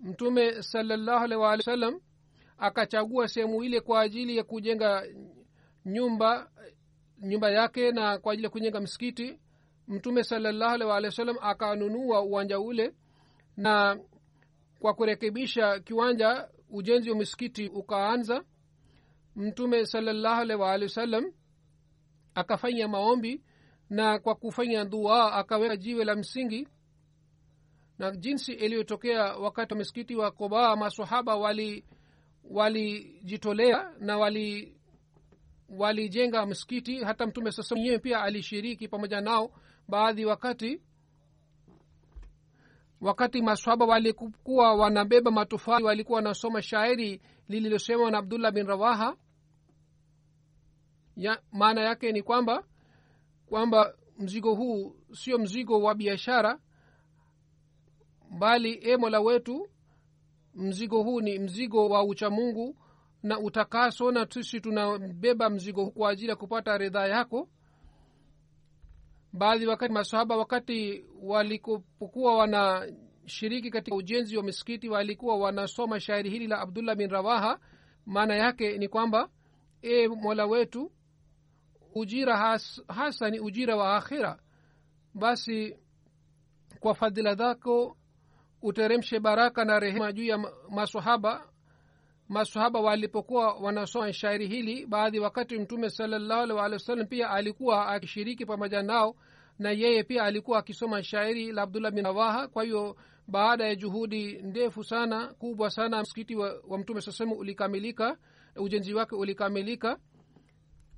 Mtume 0.00 0.62
salallahu 0.62 1.24
alaihi 1.24 1.42
waalihi 1.42 1.70
wasallam 1.70 2.00
akachagua 2.58 3.28
sehemu 3.28 3.64
ile 3.64 3.80
kwa 3.80 4.00
ajili 4.00 4.36
ya 4.36 4.44
kujenga 4.44 5.06
nyumba 5.86 6.50
nyumba 7.22 7.50
yake 7.50 7.92
na 7.92 8.18
kwa 8.18 8.32
ajili 8.32 8.44
ya 8.44 8.50
kujenga 8.50 8.80
msikiti. 8.80 9.40
Mtume 9.88 10.24
salallahu 10.24 10.74
alaihi 10.74 10.90
waalihi 10.90 11.06
wasallam 11.10 11.36
akanunua 11.40 12.20
uwanja 12.22 12.60
ule 12.60 12.94
na 13.56 14.00
kwa 14.78 14.94
kurekebisha 14.94 15.80
kiwanja 15.80 16.48
ujenzi 16.70 17.10
wa 17.10 17.16
misikiti 17.16 17.68
ukaanza. 17.68 18.44
Mtume 19.36 19.86
salallahu 19.86 20.40
alaihi 20.40 20.62
waalihi 20.62 20.84
wasallam 20.88 21.32
akafanya 22.34 22.88
maombi 22.88 23.42
na 23.90 24.18
kwa 24.18 24.34
kufanya 24.34 24.84
dua 24.84 25.32
akaweka 25.32 25.76
jiwe 25.76 26.04
la 26.04 26.14
msingi. 26.16 26.68
Na 27.98 28.10
jinsi 28.10 28.52
iliyotokea 28.52 29.22
wakati 29.36 29.74
wa 29.74 29.78
misikiti 29.78 30.16
wa 30.16 30.30
koba 30.30 30.76
masahaba 30.76 31.36
wali 31.36 31.84
walijitolea 32.50 33.90
na 34.00 34.18
wali 34.18 34.76
walijenga 35.68 36.46
msikiti. 36.46 37.04
Hata 37.04 37.26
mtume 37.26 37.52
sasa 37.52 37.74
mwenyewe 37.74 37.98
pia 37.98 38.22
alishiriki 38.22 38.88
pamoja 38.88 39.20
nao 39.20 39.50
baadhi 39.88 40.24
wakati 40.24 40.80
wakati 43.00 43.42
maswaba 43.42 43.84
walikuwa 43.86 44.74
wanabeba 44.74 45.30
matofali 45.30 45.84
walikuwa 45.84 46.16
wanasoma 46.16 46.62
shairi 46.62 47.20
lililosemwa 47.48 48.10
na 48.10 48.18
abdullah 48.18 48.52
bin 48.52 48.66
rawaha 48.66 49.16
ya, 51.16 51.42
maana 51.52 51.80
yake 51.80 52.12
ni 52.12 52.22
kwamba 52.22 52.64
kwamba 53.46 53.94
mzigo 54.18 54.54
huu 54.54 54.96
sio 55.12 55.38
mzigo 55.38 55.82
wa 55.82 55.94
biashara 55.94 56.58
bali 58.38 58.72
e 58.82 58.96
mola 58.96 59.20
wetu 59.20 59.68
mzigo 60.54 61.02
huu 61.02 61.20
ni 61.20 61.38
mzigo 61.38 61.88
wa 61.88 62.04
uchamungu 62.04 62.76
na 63.22 63.38
utakaso 63.38 64.10
na 64.10 64.26
sisi 64.30 64.60
tunabeba 64.60 65.50
mzigo 65.50 65.84
huu 65.84 65.90
kwa 65.90 66.10
ajili 66.10 66.28
ya 66.30 66.36
kupata 66.36 66.78
ridhaa 66.78 67.06
yako. 67.06 67.48
Baadhi 69.32 69.66
wakati 69.66 69.92
masahaba 69.94 70.36
wakati 70.36 71.04
walikopokuwa 71.22 72.36
wanashiriki 72.36 73.70
katika 73.70 73.96
ujenzi 73.96 74.36
wa 74.36 74.42
misikiti 74.42 74.88
walikuwa 74.88 75.36
wanasoma 75.38 76.00
shairi 76.00 76.30
hili 76.30 76.46
la 76.46 76.58
abdullah 76.60 76.96
bin 76.96 77.10
rawaha. 77.10 77.58
Maana 78.06 78.34
yake 78.36 78.78
ni 78.78 78.88
kwamba 78.88 79.28
e 79.82 80.08
mola 80.08 80.46
wetu 80.46 80.92
ujira 81.94 82.36
has, 82.36 82.82
hasa 82.88 83.30
ni 83.30 83.40
ujira 83.40 83.76
wa 83.76 83.96
akhira. 83.96 84.38
Basi 85.14 85.76
kwa 86.80 86.94
fadhila 86.94 87.34
zako 87.34 87.96
uteremshe 88.62 89.20
baraka 89.20 89.64
na 89.64 89.80
rehema 89.80 90.12
juu 90.12 90.24
ya 90.24 90.38
masahaba 90.70 91.48
masahaba 92.28 92.80
walipokuwa 92.80 93.54
wanasoma 93.54 94.12
shairi 94.12 94.46
hili 94.46 94.86
baadhi 94.86 95.18
wakati 95.20 95.58
mtume 95.58 95.90
salallahu 95.90 96.42
alih 96.42 96.56
wasallam 96.72 97.06
pia 97.06 97.30
alikuwa 97.30 97.88
akishiriki 97.88 98.46
pamoja 98.46 98.82
nao 98.82 99.16
na 99.58 99.70
yeye 99.70 100.02
pia 100.02 100.24
alikuwa 100.24 100.58
akisoma 100.58 101.02
shairi 101.02 101.52
la 101.52 101.62
abdullah 101.62 101.92
bin 101.92 102.06
awaha 102.06 102.48
kwa 102.48 102.64
hiyo 102.64 102.96
baada 103.28 103.66
ya 103.66 103.74
juhudi 103.74 104.32
ndefu 104.42 104.84
sana 104.84 105.34
kubwa 105.34 105.70
sana 105.70 106.02
msikiti 106.02 106.36
wa, 106.36 106.60
wa 106.68 106.78
mtume 106.78 107.00
saa 107.00 107.24
ulikamilika 107.24 108.16
ujenzi 108.56 108.94
wake 108.94 109.14
ulikamilika 109.14 109.98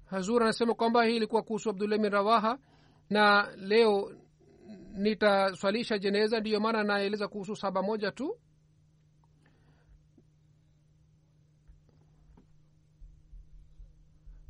hazur 0.07 0.43
anasema 0.43 0.75
kwamba 0.75 1.05
hii 1.05 1.17
ilikuwa 1.17 1.43
kuhusu 1.43 1.71
abdullah 1.71 1.99
bin 1.99 2.11
rawaha 2.11 2.59
na 3.11 3.51
leo 3.57 4.13
nitaswalisha 4.93 5.99
jeneza 5.99 6.41
ndiyo 6.41 6.61
maana 6.61 6.85
naeleza 6.85 7.29
kuhusu 7.29 7.57
saba 7.57 7.83
moja 7.83 8.11
tu. 8.13 8.39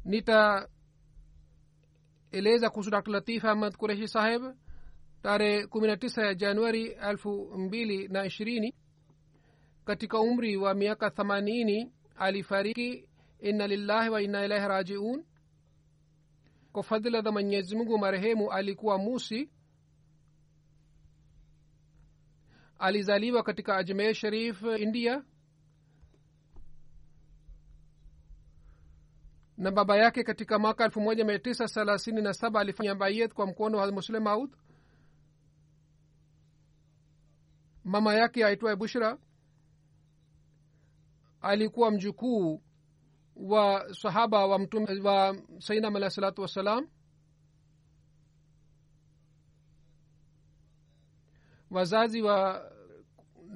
Nitaeleza 0.05 0.71
kuhusu 2.71 2.91
dr. 2.91 3.11
Latif 3.13 3.45
ahmad 3.45 3.77
kureshi 3.77 4.09
saheb 4.09 4.43
tarehe 5.23 5.67
kumi 5.67 5.87
na 5.87 5.97
tisa 5.97 6.27
ya 6.27 6.35
januari 6.35 6.87
elfu 6.87 7.59
mbili 7.59 8.09
na 8.09 8.25
ishirini. 8.27 8.75
Katika 9.85 10.21
umri 10.21 10.57
wa 10.57 10.75
miaka 10.75 11.11
themanini 11.11 11.93
alifariki 12.17 13.09
inna 13.41 13.67
lillahi 13.67 14.11
wa 14.11 14.23
inna 14.23 14.45
ilaihi 14.45 14.69
rajiun 14.69 15.25
kwa 16.77 16.83
fadhila 16.83 17.23
za 17.23 17.33
mwenyezi 17.33 17.77
mungu 17.77 17.99
marehemu 17.99 18.53
alikuwa 18.53 18.99
musi. 18.99 19.51
Alizaliwa 22.79 23.43
katika 23.43 23.77
ajmer 23.77 24.15
sharif 24.15 24.63
india. 24.79 25.25
Na 29.57 29.71
baba 29.71 29.97
yake 29.97 30.25
katika 30.25 30.59
mwaka 30.59 30.85
elfu 30.85 31.01
moja 31.01 31.25
mia 31.25 31.39
tisa 31.39 31.67
thelathini 31.69 32.23
na 32.23 32.33
saba 32.35 32.61
alifanya 32.61 32.95
bayet 32.95 33.35
kwa 33.35 33.47
mkono 33.47 33.79
wa 33.79 33.93
muslim 33.93 34.49
mama 37.85 38.15
yake 38.15 38.45
aitwaye 38.45 38.77
bushra 38.77 39.19
alikuwa 41.41 41.91
mjukuu 41.91 42.63
wa 43.37 43.95
sahaba 43.95 44.47
wa 44.47 44.59
mtume 44.59 45.01
wa 45.01 45.37
sainam 45.59 45.97
alahi 45.97 46.11
salatu 46.15 46.43
wassalam. 46.43 46.89
Wazazi 51.71 52.23
wa 52.23 52.71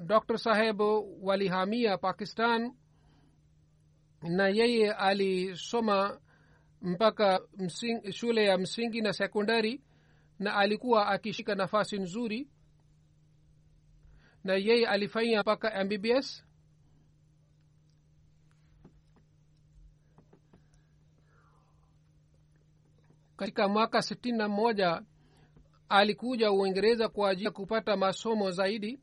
dr 0.05 0.37
saheb 0.37 0.81
walihamia 1.21 1.97
pakistan 1.97 2.73
na 4.21 4.47
yeye 4.47 4.91
alisoma 4.93 6.19
mpaka 6.81 7.41
msing, 7.57 8.11
shule 8.11 8.45
ya 8.45 8.57
msingi 8.57 9.01
na 9.01 9.13
sekondari 9.13 9.81
na 10.39 10.55
alikuwa 10.55 11.07
akishika 11.07 11.55
nafasi 11.55 11.97
nzuri. 11.99 12.49
Na 14.43 14.53
yeye 14.53 14.87
alifanya 14.87 15.41
mpaka 15.41 15.83
mbbs 15.83 16.45
katika 23.41 23.67
mwaka 23.67 24.01
sitini 24.01 24.37
na 24.37 24.47
moja 24.47 25.01
alikuja 25.89 26.51
uingereza 26.51 27.09
kwa 27.09 27.29
ajili 27.29 27.45
ya 27.45 27.51
kupata 27.51 27.97
masomo 27.97 28.51
zaidi 28.51 28.99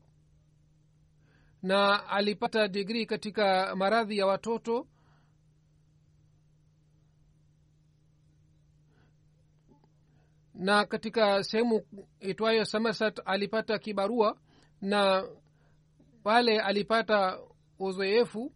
na 1.63 2.07
alipata 2.09 2.67
digrii 2.67 3.05
katika 3.05 3.75
maradhi 3.75 4.17
ya 4.17 4.25
watoto. 4.25 4.87
Na 10.53 10.85
katika 10.85 11.43
sehemu 11.43 11.81
itwayo 12.19 12.65
samasat 12.65 13.21
alipata 13.25 13.79
kibarua 13.79 14.37
na 14.81 15.27
pale 16.23 16.59
alipata 16.61 17.39
uzoefu 17.79 18.53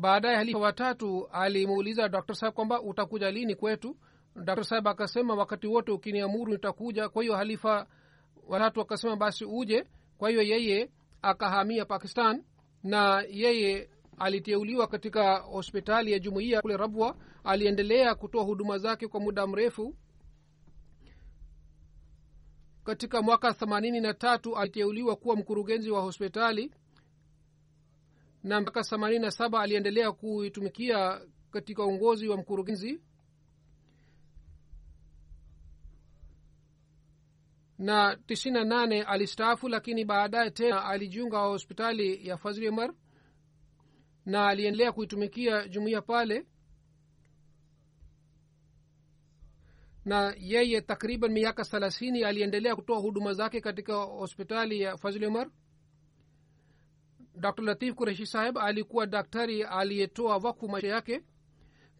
baadaye 0.00 0.36
halifa 0.36 0.58
watatu 0.58 1.26
alimuuliza 1.32 2.08
dr 2.08 2.34
saheb 2.34 2.54
kwamba 2.54 2.82
utakuja 2.82 3.30
lini 3.30 3.54
kwetu? 3.54 3.96
Dr 4.44 4.64
saheb 4.64 4.88
akasema 4.88 5.34
wakati 5.34 5.66
wote 5.66 5.92
ukiniamuru 5.92 6.52
nitakuja. 6.52 7.08
Kwa 7.08 7.22
hiyo 7.22 7.36
halifa 7.36 7.86
watatu 8.46 8.80
akasema 8.80 9.16
basi 9.16 9.44
uje. 9.44 9.84
Kwa 10.18 10.30
hiyo 10.30 10.42
yeye 10.42 10.90
akahamia 11.22 11.84
pakistan 11.84 12.44
na 12.82 13.24
yeye 13.30 13.90
aliteuliwa 14.18 14.86
katika 14.86 15.36
hospitali 15.36 16.12
ya 16.12 16.18
jumuiya 16.18 16.62
kule 16.62 16.76
rabwa. 16.76 17.16
Aliendelea 17.44 18.14
kutoa 18.14 18.42
huduma 18.44 18.78
zake 18.78 19.08
kwa 19.08 19.20
muda 19.20 19.46
mrefu. 19.46 19.94
Katika 22.84 23.22
mwaka 23.22 23.54
themanini 23.54 24.00
na 24.00 24.14
tatu 24.14 24.56
aliteuliwa 24.56 25.16
kuwa 25.16 25.36
mkurugenzi 25.36 25.90
wa 25.90 26.00
hospitali 26.00 26.72
na 28.42 28.60
mpaka 28.60 28.82
themanini 28.82 29.18
na 29.24 29.30
saba 29.30 29.60
aliendelea 29.60 30.12
kuitumikia 30.12 31.20
katika 31.50 31.84
uongozi 31.84 32.28
wa 32.28 32.36
mkurugenzi. 32.36 33.00
Na 37.78 38.16
tisini 38.16 38.54
na 38.54 38.64
nane 38.64 39.02
alistaafu 39.02 39.68
lakini 39.68 40.04
baadaye 40.04 40.50
tena 40.50 40.84
alijiunga 40.84 41.38
hospitali 41.38 42.28
ya 42.28 42.38
umar 42.70 42.94
na 44.26 44.46
aliendelea 44.48 44.92
kuitumikia 44.92 45.68
jumuiya 45.68 46.02
pale. 46.02 46.46
Na 50.04 50.34
yeye 50.38 50.80
takriban 50.80 51.32
miaka 51.32 51.64
thelathini 51.64 52.24
aliendelea 52.24 52.76
kutoa 52.76 52.98
huduma 52.98 53.32
zake 53.34 53.60
katika 53.60 53.94
hospitali 53.96 54.80
ya 54.80 54.96
fazli 54.96 55.26
dr. 57.40 57.62
Latif 57.64 57.94
kureshi 57.94 58.26
saheb 58.26 58.58
alikuwa 58.58 59.06
daktari 59.06 59.62
aliyetoa 59.62 60.36
wakfu 60.36 60.68
maisha 60.68 60.88
yake 60.88 61.22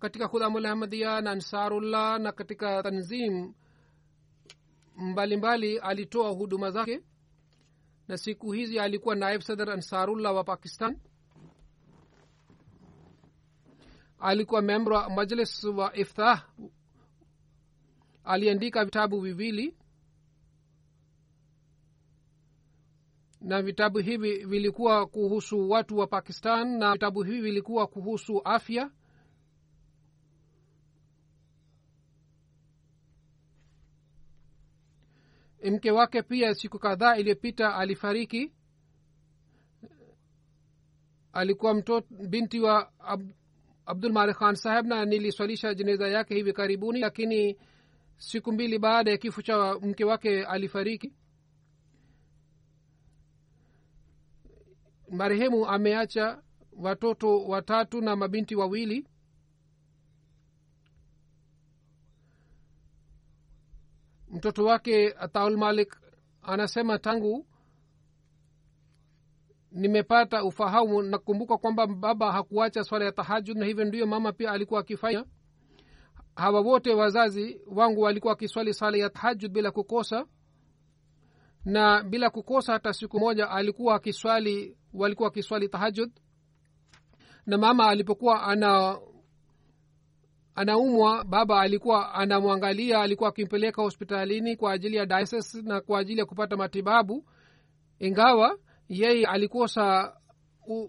katika 0.00 0.28
khudhamulahmadia 0.28 1.20
na 1.20 1.30
ansarullah 1.30 2.20
na 2.20 2.32
katika 2.32 2.82
tanzim 2.82 3.52
mbalimbali 4.96 5.36
mbali, 5.36 5.78
alitoa 5.78 6.30
huduma 6.30 6.70
zake. 6.70 7.00
Na 8.08 8.18
siku 8.18 8.52
hizi 8.52 8.78
alikuwa 8.80 9.14
naib 9.14 9.40
sadr 9.40 9.70
ansarullah 9.70 10.34
wa 10.34 10.44
pakistan. 10.44 10.98
Alikuwa 14.18 14.62
membro 14.62 14.96
wa 14.96 15.10
majlis 15.10 15.64
wa 15.64 15.96
iftah. 15.96 16.48
Aliandika 18.24 18.84
vitabu 18.84 19.20
viwili 19.20 19.76
na 23.40 23.62
vitabu 23.62 23.98
hivi 23.98 24.44
vilikuwa 24.44 25.06
kuhusu 25.06 25.70
watu 25.70 25.98
wa 25.98 26.06
pakistan 26.06 26.78
na 26.78 26.92
vitabu 26.92 27.22
hivi 27.22 27.40
vilikuwa 27.40 27.86
kuhusu 27.86 28.40
afya? 28.44 28.90
Mke 35.64 35.90
wake 35.90 36.22
pia 36.22 36.54
siku 36.54 36.78
kadhaa 36.78 37.16
iliyopita 37.16 37.74
alifariki. 37.74 38.52
Alikuwa 41.32 41.74
mtoto 41.74 42.06
binti 42.28 42.60
wa 42.60 42.92
Ab, 42.98 43.22
abdul 43.86 44.34
khan 44.34 44.54
saheb 44.54 44.86
na 44.86 45.04
niliswalisha 45.04 45.74
jeneza 45.74 46.08
yake 46.08 46.34
hivi 46.34 46.52
karibuni 46.52 47.00
lakini 47.00 47.56
siku 48.16 48.52
mbili 48.52 48.78
baada 48.78 49.10
ya 49.10 49.16
kifo 49.16 49.42
cha 49.42 49.74
mke 49.82 50.04
wake 50.04 50.44
alifariki. 50.44 51.12
Marehemu 55.10 55.66
ameacha 55.66 56.42
watoto 56.72 57.44
watatu 57.44 58.00
na 58.00 58.16
mabinti 58.16 58.56
wawili. 58.56 59.06
Mtoto 64.30 64.64
wake 64.64 65.12
ataul 65.18 65.56
malik 65.56 65.96
anasema 66.42 66.98
tangu 66.98 67.46
nimepata 69.72 70.44
ufahamu 70.44 71.02
nakumbuka 71.02 71.58
kwamba 71.58 71.86
baba 71.86 72.32
hakuacha 72.32 72.84
swala 72.84 73.04
ya 73.04 73.12
tahajud 73.12 73.56
na 73.58 73.66
hivyo 73.66 73.84
ndio 73.84 74.06
mama 74.06 74.32
pia 74.32 74.50
alikuwa 74.50 74.80
akifanya. 74.80 75.24
Hawa 76.36 76.60
wote 76.60 76.94
wazazi 76.94 77.60
wangu 77.66 78.00
walikuwa 78.00 78.32
wakiswali 78.32 78.74
sala 78.74 78.96
ya 78.96 79.10
tahajud 79.10 79.52
bila 79.52 79.70
kukosa 79.70 80.26
na 81.64 82.02
bila 82.02 82.30
kukosa 82.30 82.72
hata 82.72 82.92
siku 82.92 83.18
moja 83.20 83.50
alikuwa 83.50 83.94
akiswali 83.94 84.76
walikuwa 84.94 85.28
akiswali 85.28 85.68
tahajud 85.68 86.10
na 87.46 87.58
mama 87.58 87.88
alipokuwa 87.88 88.42
ana 88.42 88.98
anaumwa 90.54 91.24
baba 91.24 91.60
alikuwa 91.60 92.14
anamwangalia 92.14 93.00
alikuwa 93.00 93.28
akimpeleka 93.28 93.82
hospitalini 93.82 94.56
kwa 94.56 94.72
ajili 94.72 94.96
ya 94.96 95.06
dialysis 95.06 95.54
na 95.54 95.80
kwa 95.80 95.98
ajili 96.00 96.20
ya 96.20 96.26
kupata 96.26 96.56
matibabu. 96.56 97.24
Ingawa 97.98 98.58
yeye 98.88 99.26
alikosa 99.26 100.16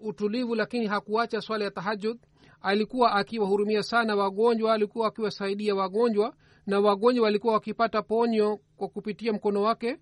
utulivu 0.02 0.56
lakini 0.56 0.88
hakuacha 0.88 1.42
swala 1.42 1.66
ya 1.66 1.72
tahajud 1.72 2.18
alikuwa 2.62 3.12
akiwahurumia 3.14 3.84
sana 3.84 4.16
wagonjwa 4.16 4.74
alikuwa 4.74 5.08
akiwasaidia 5.08 5.76
wagonjwa 5.76 6.34
na 6.66 6.80
wagonjwa 6.80 7.24
walikuwa 7.24 7.54
wakipata 7.54 8.02
ponyo 8.02 8.60
kwa 8.78 8.88
kupitia 8.88 9.34
mkono 9.34 9.62
wake 9.62 10.00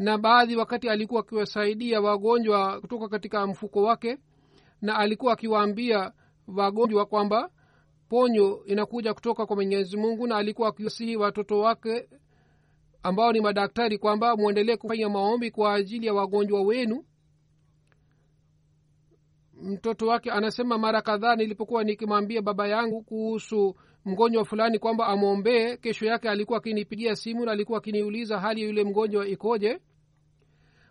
na 0.00 0.18
baadhi 0.18 0.56
wakati 0.56 0.88
alikuwa 0.88 1.20
akiwasaidia 1.20 2.00
wagonjwa 2.00 2.80
kutoka 2.80 3.08
katika 3.08 3.46
mfuko 3.46 3.82
wake 3.82 4.18
na 4.82 4.98
alikuwa 4.98 5.32
akiwaambia 5.32 6.12
wagonjwa 6.48 7.06
kwamba 7.06 7.50
ponyo 8.08 8.64
inakuja 8.66 9.14
kutoka 9.14 9.46
kwa 9.46 9.56
mwenyezi 9.56 9.96
mungu 9.96 10.26
na 10.26 10.36
alikuwa 10.36 10.68
akiwasihi 10.68 11.16
watoto 11.16 11.58
wake 11.58 12.08
ambao 13.02 13.32
ni 13.32 13.40
madaktari 13.40 13.98
kwamba 13.98 14.36
mwendelee 14.36 14.76
kufanya 14.76 15.08
maombi 15.08 15.50
kwa 15.50 15.74
ajili 15.74 16.06
ya 16.06 16.14
wagonjwa 16.14 16.62
wenu. 16.62 17.04
Mtoto 19.62 20.06
wake 20.06 20.30
anasema 20.30 20.78
mara 20.78 21.02
kadhaa 21.02 21.36
nilipokuwa 21.36 21.84
nikimwambia 21.84 22.42
baba 22.42 22.68
yangu 22.68 23.02
kuhusu 23.02 23.76
mgonjwa 24.04 24.44
fulani 24.44 24.78
kwamba 24.78 25.06
amwombee 25.06 25.76
kesho 25.76 26.06
yake 26.06 26.28
alikuwa 26.30 26.58
akinipigia 26.58 27.16
simu 27.16 27.44
na 27.44 27.52
alikuwa 27.52 27.78
akiniuliza 27.78 28.38
hali 28.38 28.60
ya 28.60 28.66
yule 28.66 28.84
mgonjwa 28.84 29.26
ikoje 29.28 29.80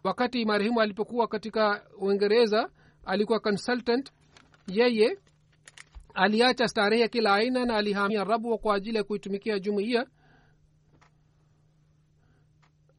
wakati 0.04 0.46
marehemu 0.46 0.82
alipokuwa 0.82 1.28
katika 1.28 1.86
uingereza 2.00 2.70
alikuwa 3.06 3.40
consultant. 3.40 4.12
Yeye 4.68 5.18
aliacha 6.14 6.68
starehe 6.68 7.08
kila 7.08 7.34
aina 7.36 7.66
na 7.66 7.76
alihamia 7.78 8.24
rabwa 8.24 8.58
kwa 8.58 8.76
ajili 8.76 8.98
ya 8.98 9.04
kuitumikia 9.04 9.60
jumuiya. 9.60 10.08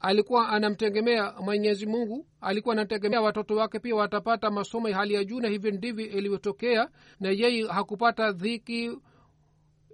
Alikuwa 0.00 0.48
anamtegemea 0.48 1.32
mwenyezi 1.40 1.86
mungu. 1.86 2.26
Alikuwa 2.40 2.72
anategemea 2.72 3.20
watoto 3.20 3.56
wake 3.56 3.78
pia 3.78 3.94
watapata 3.94 4.50
masomo 4.50 4.88
ya 4.88 4.96
hali 4.96 5.14
ya 5.14 5.24
juu 5.24 5.40
na 5.40 5.48
hivyo 5.48 5.70
ndivyo 5.70 6.06
ilivyotokea 6.06 6.88
na 7.20 7.30
yeye 7.30 7.66
hakupata 7.68 8.32
dhiki 8.32 8.98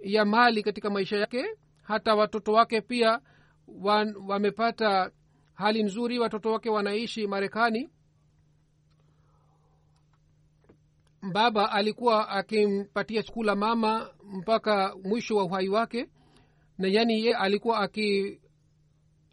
ya 0.03 0.25
mali 0.25 0.63
katika 0.63 0.89
maisha 0.89 1.17
yake. 1.17 1.45
Hata 1.83 2.15
watoto 2.15 2.53
wake 2.53 2.81
pia 2.81 3.19
wamepata 4.27 5.11
hali 5.57 5.83
nzuri 5.83 6.19
watoto 6.19 6.51
wake 6.51 6.69
wanaishi 6.69 7.27
marekani. 7.27 7.89
Baba 11.33 11.71
alikuwa 11.71 12.29
akimpatia 12.29 13.23
chakula 13.23 13.55
mama 13.55 14.09
mpaka 14.23 14.95
mwisho 15.03 15.35
wa 15.35 15.43
uhai 15.43 15.69
wake 15.69 16.09
na 16.77 16.87
yani 16.87 17.25
ye 17.25 17.35
alikuwa 17.35 17.79
aki 17.79 18.39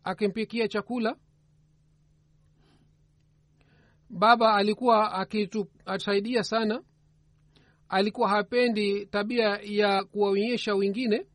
akimpikia 0.04 0.68
chakula. 0.68 1.16
Baba 4.10 4.54
alikuwa 4.54 5.12
akitusaidia 5.12 6.42
sana. 6.44 6.82
Alikuwa 7.88 8.28
hapendi 8.28 9.06
tabia 9.06 9.58
ya 9.62 10.04
kuwaonyesha 10.04 10.74
wengine 10.74 11.26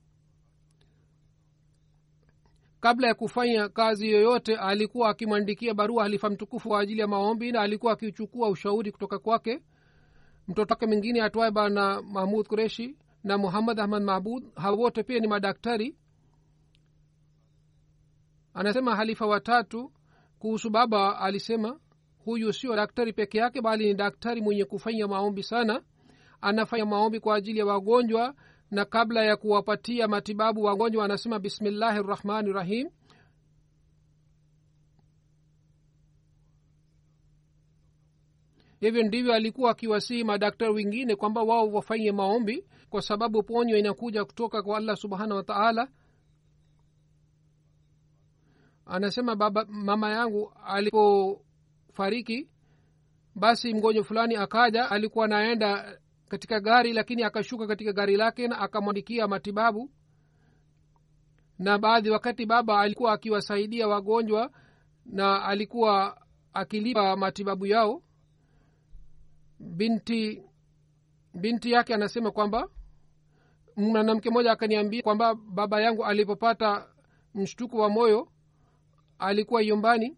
kabla 2.79 3.07
ya 3.07 3.13
kufanya 3.13 3.69
kazi 3.69 4.11
yoyote 4.11 4.55
alikuwa 4.55 5.09
akimwandikia 5.09 5.73
barua 5.73 6.03
halifa 6.03 6.29
mtukufu 6.29 6.69
kwa 6.69 6.79
ajili 6.79 7.01
ya 7.01 7.07
maombi 7.07 7.51
na 7.51 7.61
alikuwa 7.61 7.93
akichukua 7.93 8.49
ushauri 8.49 8.91
kutoka 8.91 9.19
kwake. 9.19 9.61
Mtoto 10.47 10.73
wake 10.73 10.85
mwingine 10.85 11.21
atwaye 11.21 11.51
bana 11.51 12.01
mahmud 12.01 12.47
kureshi 12.47 12.97
na 13.23 13.37
muhammad 13.37 13.79
ahmad 13.79 14.03
mahbud 14.03 14.43
hawa 14.55 14.77
wote 14.77 15.03
pia 15.03 15.19
ni 15.19 15.27
madaktari. 15.27 15.95
Anasema 18.53 18.95
halifa 18.95 19.25
watatu 19.25 19.91
kuhusu 20.39 20.69
baba 20.69 21.19
alisema 21.19 21.79
huyu 22.25 22.53
sio 22.53 22.75
daktari 22.75 23.13
peke 23.13 23.37
yake 23.37 23.61
bali 23.61 23.85
ni 23.87 23.93
daktari 23.93 24.41
mwenye 24.41 24.65
kufanya 24.65 25.07
maombi 25.07 25.43
sana. 25.43 25.81
Anafanya 26.41 26.85
maombi 26.85 27.19
kwa 27.19 27.35
ajili 27.35 27.59
ya 27.59 27.65
wagonjwa 27.65 28.35
na 28.71 28.85
kabla 28.85 29.23
ya 29.23 29.35
kuwapatia 29.37 30.07
matibabu 30.07 30.63
wagonjwa 30.63 31.05
anasema 31.05 31.39
bismillahi 31.39 31.99
rrahmani 32.03 32.53
rahim. 32.53 32.89
Hivyo 38.79 39.03
ndivyo 39.03 39.33
alikuwa 39.33 39.71
akiwasihi 39.71 40.23
madaktari 40.23 40.71
wengine 40.73 41.15
kwamba 41.15 41.43
wao 41.43 41.71
wafanye 41.71 42.11
maombi 42.11 42.65
kwa 42.89 43.01
sababu 43.01 43.43
ponyo 43.43 43.77
inakuja 43.77 44.25
kutoka 44.25 44.63
kwa 44.63 44.77
allah 44.77 44.97
subhanahu 44.97 45.35
wa 45.35 45.43
taala. 45.43 45.87
Anasema 48.85 49.35
baba 49.35 49.65
mama 49.65 50.09
yangu 50.11 50.53
alipofariki 50.65 52.49
basi 53.35 53.73
mgonjwa 53.73 54.03
fulani 54.03 54.35
akaja 54.35 54.89
alikuwa 54.91 55.25
anaenda 55.25 55.99
katika 56.29 56.59
gari 56.59 56.93
lakini 56.93 57.23
akashuka 57.23 57.67
katika 57.67 57.93
gari 57.93 58.17
lake 58.17 58.47
na 58.47 58.59
akamwandikia 58.59 59.27
matibabu. 59.27 59.91
Na 61.59 61.77
baadhi 61.77 62.09
wakati 62.09 62.45
baba 62.45 62.79
alikuwa 62.79 63.13
akiwasaidia 63.13 63.87
wagonjwa 63.87 64.51
na 65.05 65.43
alikuwa 65.45 66.21
akilipa 66.53 67.15
matibabu 67.15 67.65
yao 67.65 68.03
binti 69.59 70.43
binti 71.33 71.71
yake 71.71 71.93
anasema 71.93 72.31
kwamba 72.31 72.69
mwanamke 73.75 74.29
mmoja 74.29 74.51
akaniambia 74.51 75.01
kwamba 75.01 75.35
baba 75.35 75.81
yangu 75.81 76.05
alipopata 76.05 76.87
mshtuko 77.35 77.77
wa 77.77 77.89
moyo 77.89 78.31
alikuwa 79.19 79.61
yumbani 79.61 80.17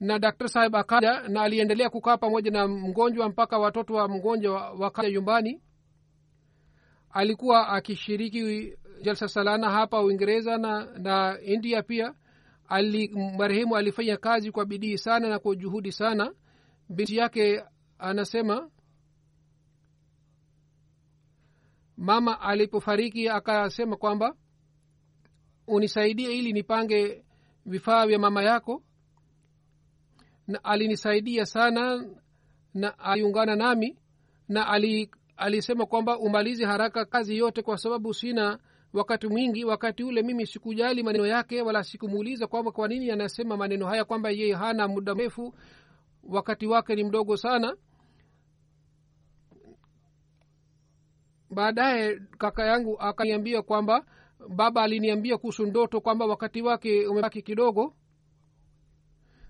na 0.00 0.18
daktari 0.18 0.48
saheb 0.50 0.76
akaja 0.76 1.28
na 1.28 1.42
aliendelea 1.42 1.90
kukaa 1.90 2.16
pamoja 2.16 2.50
na 2.50 2.68
mgonjwa 2.68 3.28
mpaka 3.28 3.58
watoto 3.58 3.94
wa 3.94 4.08
mgonjwa 4.08 4.70
wakaja 4.70 5.10
nyumbani. 5.10 5.62
Alikuwa 7.10 7.68
akishiriki 7.68 8.72
jalsa 9.02 9.28
salana 9.28 9.70
hapa 9.70 10.02
uingereza 10.02 10.58
na, 10.58 10.84
na 10.98 11.40
india 11.40 11.82
pia. 11.82 12.14
Ali, 12.68 13.08
marehemu 13.38 13.76
alifanya 13.76 14.16
kazi 14.16 14.52
kwa 14.52 14.64
bidii 14.66 14.98
sana 14.98 15.28
na 15.28 15.38
kwa 15.38 15.54
juhudi 15.56 15.92
sana. 15.92 16.32
Binti 16.88 17.16
yake 17.16 17.64
anasema 17.98 18.70
mama 21.96 22.40
alipofariki 22.40 23.28
akasema 23.28 23.96
kwamba 23.96 24.34
unisaidie 25.66 26.38
ili 26.38 26.52
nipange 26.52 27.24
vifaa 27.66 28.06
vya 28.06 28.18
mama 28.18 28.42
yako 28.42 28.82
na 30.46 30.64
alinisaidia 30.64 31.46
sana 31.46 32.04
na 32.74 32.98
aliungana 32.98 33.56
nami 33.56 33.96
na 34.48 34.68
ali, 34.68 35.10
alisema 35.36 35.86
kwamba 35.86 36.18
umalize 36.18 36.64
haraka 36.64 37.04
kazi 37.04 37.36
yote 37.36 37.62
kwa 37.62 37.78
sababu 37.78 38.14
sina 38.14 38.58
wakati 38.92 39.28
mwingi. 39.28 39.64
Wakati 39.64 40.04
ule 40.04 40.22
mimi 40.22 40.46
sikujali 40.46 41.02
maneno 41.02 41.26
yake 41.26 41.62
wala 41.62 41.84
sikumuuliza 41.84 42.46
kwamba 42.46 42.72
kwa 42.72 42.88
nini 42.88 43.10
anasema 43.10 43.56
maneno 43.56 43.86
haya 43.86 44.04
kwamba 44.04 44.30
yeye 44.30 44.54
hana 44.54 44.88
muda 44.88 45.14
mrefu. 45.14 45.54
Wakati 46.24 46.66
wake 46.66 46.94
ni 46.94 47.04
mdogo 47.04 47.36
sana. 47.36 47.76
Baadaye 51.50 52.20
kaka 52.38 52.64
yangu 52.66 53.00
akaniambia 53.00 53.62
kwamba 53.62 54.04
baba 54.48 54.82
aliniambia 54.82 55.38
kuhusu 55.38 55.66
ndoto 55.66 56.00
kwamba 56.00 56.26
wakati 56.26 56.62
wake 56.62 57.06
umebaki 57.06 57.42
kidogo 57.42 57.94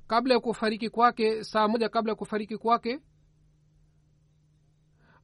kabla 0.07 0.35
ya 0.35 0.41
kufariki 0.41 0.91
kwake 0.91 1.45
saa 1.45 1.69
moja 1.69 1.89
kabla 1.89 2.13
ya 2.13 2.17
kufariki 2.17 2.59
kwake 2.59 3.01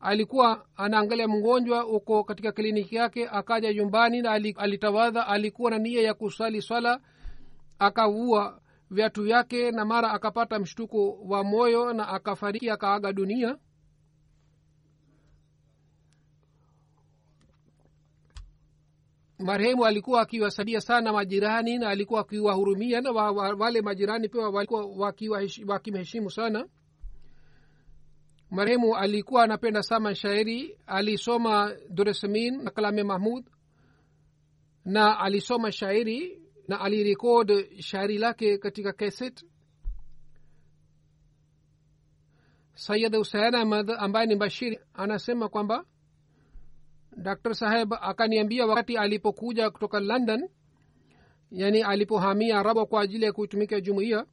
alikuwa 0.00 0.66
anaangalia 0.76 1.28
mgonjwa 1.28 1.86
uko 1.86 2.24
katika 2.24 2.52
kliniki 2.52 2.94
yake 2.96 3.28
akaja 3.28 3.72
nyumbani 3.72 4.22
na 4.22 4.30
alitawadha 4.56 5.26
alikuwa 5.26 5.70
na 5.70 5.78
nia 5.78 6.02
ya 6.02 6.14
kusali 6.14 6.62
swala 6.62 7.00
akavua 7.78 8.60
viatu 8.90 9.22
vyake 9.22 9.70
na 9.70 9.84
mara 9.84 10.10
akapata 10.10 10.58
mshtuko 10.58 11.12
wa 11.24 11.44
moyo 11.44 11.92
na 11.92 12.08
akafariki 12.08 12.70
akaaga 12.70 13.12
dunia 13.12 13.58
marehemu 19.44 19.84
alikuwa 19.86 20.20
akiwasaidia 20.22 20.80
sana 20.80 21.12
majirani 21.12 21.78
na 21.78 21.88
alikuwa 21.88 22.20
akiwahurumia 22.20 23.00
na 23.00 23.10
wa, 23.10 23.30
wa, 23.30 23.48
wale 23.54 23.80
majirani 23.82 24.28
pia 24.28 24.40
walikuwa 24.48 24.86
wakimheshimu 25.66 26.30
sana. 26.30 26.68
Marehemu 28.50 28.96
alikuwa 28.96 29.42
anapenda 29.44 29.82
sana 29.82 30.14
shairi 30.14 30.78
alisoma 30.86 31.72
duresamin 31.90 32.62
na 32.62 32.70
kalame 32.70 33.02
mahmud 33.02 33.44
na 34.84 35.18
alisoma 35.18 35.72
shairi 35.72 36.42
na 36.68 36.80
alirekod 36.80 37.80
shairi 37.80 38.18
lake 38.18 38.58
katika 38.58 38.92
kaset 38.92 39.44
sayid 42.74 43.16
husein 43.16 43.54
ahmad 43.54 43.90
ambaye 43.98 44.26
ni 44.26 44.36
bashiri 44.36 44.78
anasema 44.94 45.48
kwamba 45.48 45.84
dr 47.16 47.54
saheb 47.54 47.94
akaniambia 48.00 48.66
wakati 48.66 48.96
alipokuja 48.96 49.70
kutoka 49.70 50.00
london 50.00 50.48
yani 51.50 51.82
alipohamia 51.82 52.58
araba 52.58 52.86
kwa 52.86 53.02
ajili 53.02 53.24
ya 53.24 53.32
kuitumikia 53.32 53.80
jumuiya 53.80 54.26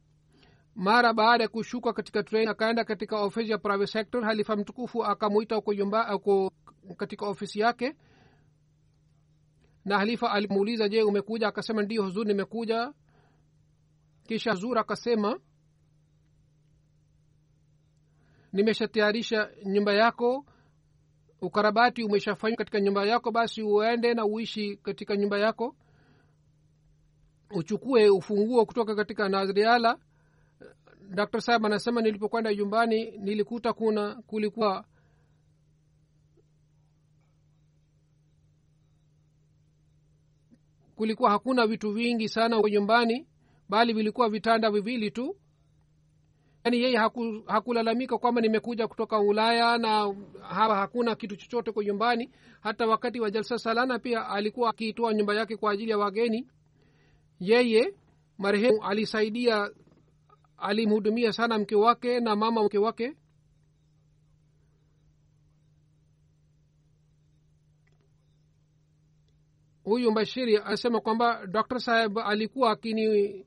mara 0.74 1.12
baada 1.12 1.44
ya 1.44 1.48
kushuka 1.48 1.92
katika 1.92 2.22
train 2.22 2.48
akaenda 2.48 2.84
katika 2.84 3.20
ofisi 3.20 3.50
ya 3.50 3.58
private 3.58 3.86
sector 3.92 4.24
halifa 4.24 4.56
mtukufu 4.56 5.04
akamwita 5.04 5.58
uko 5.58 5.72
yumba 5.72 6.14
uko 6.16 6.52
katika 6.96 7.26
ofisi 7.26 7.60
yake. 7.60 7.96
Na 9.84 9.98
halifa 9.98 10.30
alimuuliza 10.30 10.88
je 10.88 11.02
umekuja? 11.02 11.48
Akasema 11.48 11.82
ndio 11.82 12.02
huzur 12.02 12.26
nimekuja. 12.26 12.92
Kisha 14.22 14.50
huzur 14.50 14.78
akasema 14.78 15.40
nimeshatayarisha 18.52 19.50
nyumba 19.66 19.92
yako 19.92 20.46
ukarabati 21.42 22.04
umeshafanywa 22.04 22.56
katika 22.56 22.80
nyumba 22.80 23.04
yako 23.04 23.30
basi 23.30 23.62
uende 23.62 24.14
na 24.14 24.24
uishi 24.26 24.76
katika 24.76 25.16
nyumba 25.16 25.38
yako. 25.38 25.76
Uchukue 27.50 28.08
ufunguo 28.10 28.66
kutoka 28.66 28.94
katika 28.94 29.28
nazriala. 29.28 29.98
Dr 31.14 31.40
saab 31.40 31.66
anasema 31.66 32.02
nilipokwenda 32.02 32.54
nyumbani 32.54 33.10
nilikuta 33.18 33.72
kuna 33.72 34.14
kulikuwa 34.14 34.84
kulikuwa 40.96 41.30
hakuna 41.30 41.66
vitu 41.66 41.92
vingi 41.92 42.28
sana 42.28 42.62
nyumbani 42.70 43.26
bali 43.68 43.92
vilikuwa 43.92 44.28
vitanda 44.28 44.70
viwili 44.70 45.10
tu 45.10 45.36
yaani 46.64 46.80
yeye 46.82 46.96
haku, 46.96 47.42
hakulalamika 47.46 48.18
kwamba 48.18 48.40
nimekuja 48.40 48.88
kutoka 48.88 49.20
ulaya 49.20 49.78
na 49.78 50.14
hapa 50.42 50.76
hakuna 50.76 51.14
kitu 51.14 51.36
chochote 51.36 51.72
kwa 51.72 51.84
nyumbani. 51.84 52.30
Hata 52.60 52.86
wakati 52.86 53.20
wa 53.20 53.30
jalsa 53.30 53.58
salana 53.58 53.98
pia 53.98 54.28
alikuwa 54.28 54.70
akiitoa 54.70 55.14
nyumba 55.14 55.34
yake 55.34 55.56
kwa 55.56 55.72
ajili 55.72 55.90
ya 55.90 55.98
wageni. 55.98 56.46
Yeye 57.40 57.94
marehemu 58.38 58.84
alisaidia 58.84 59.70
alimhudumia 60.58 61.32
sana 61.32 61.58
mke 61.58 61.74
wake 61.76 62.20
na 62.20 62.36
mama 62.36 62.62
mke 62.64 62.78
wake. 62.78 63.16
Huyu 69.84 70.12
bashiri 70.12 70.56
anasema 70.56 71.00
kwamba 71.00 71.46
dr 71.46 71.80
saheb 71.80 72.18
alikuwa 72.18 72.70
akini 72.70 73.06
aki, 73.06 73.46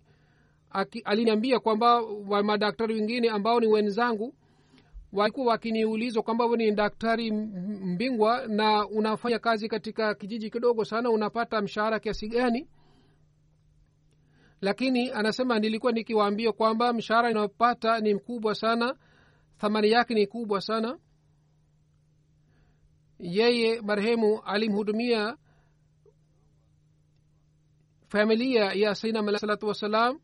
aliniambia 1.03 1.59
kwamba 1.59 2.01
madaktari 2.43 2.93
wengine 2.93 3.29
ambao 3.29 3.59
ni 3.59 3.67
wenzangu 3.67 4.35
walikuwa 5.13 5.45
wakiniulizwa 5.47 6.23
kwamba 6.23 6.47
ni 6.57 6.71
daktari 6.71 7.31
mbingwa 7.31 8.47
na 8.47 8.87
unafanya 8.87 9.39
kazi 9.39 9.67
katika 9.67 10.15
kijiji 10.15 10.49
kidogo 10.49 10.85
sana 10.85 11.09
unapata 11.09 11.61
mshahara 11.61 11.99
kiasi 11.99 12.27
gani? 12.27 12.67
Lakini 14.61 15.11
anasema 15.11 15.59
nilikuwa 15.59 15.91
nikiwaambia 15.91 16.51
kwamba 16.51 16.93
mshahara 16.93 17.31
inayopata 17.31 17.99
ni 17.99 18.13
mkubwa 18.13 18.55
sana 18.55 18.95
thamani 19.57 19.91
yake 19.91 20.13
ni 20.13 20.27
kubwa 20.27 20.61
sana. 20.61 20.97
Yeye 23.19 23.81
marehemu 23.81 24.41
alimhudumia 24.41 25.37
familia 28.07 28.63
ya 28.73 28.95
sainam 28.95 29.27
alah 29.27 29.39
salatu 29.41 29.67
wassalam 29.67 30.19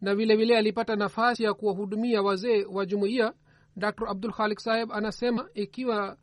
na 0.00 0.14
vilevile 0.14 0.36
vile 0.36 0.58
alipata 0.58 0.96
nafasi 0.96 1.42
ya 1.44 1.54
kuwahudumia 1.54 2.22
wazee 2.22 2.64
wa 2.64 2.86
jumuiya 2.86 3.32
dr. 3.76 4.08
Abdul 4.10 4.32
khalik 4.32 4.58
saheb 4.60 4.92
anasema 4.92 5.48
ikiwa 5.54 6.16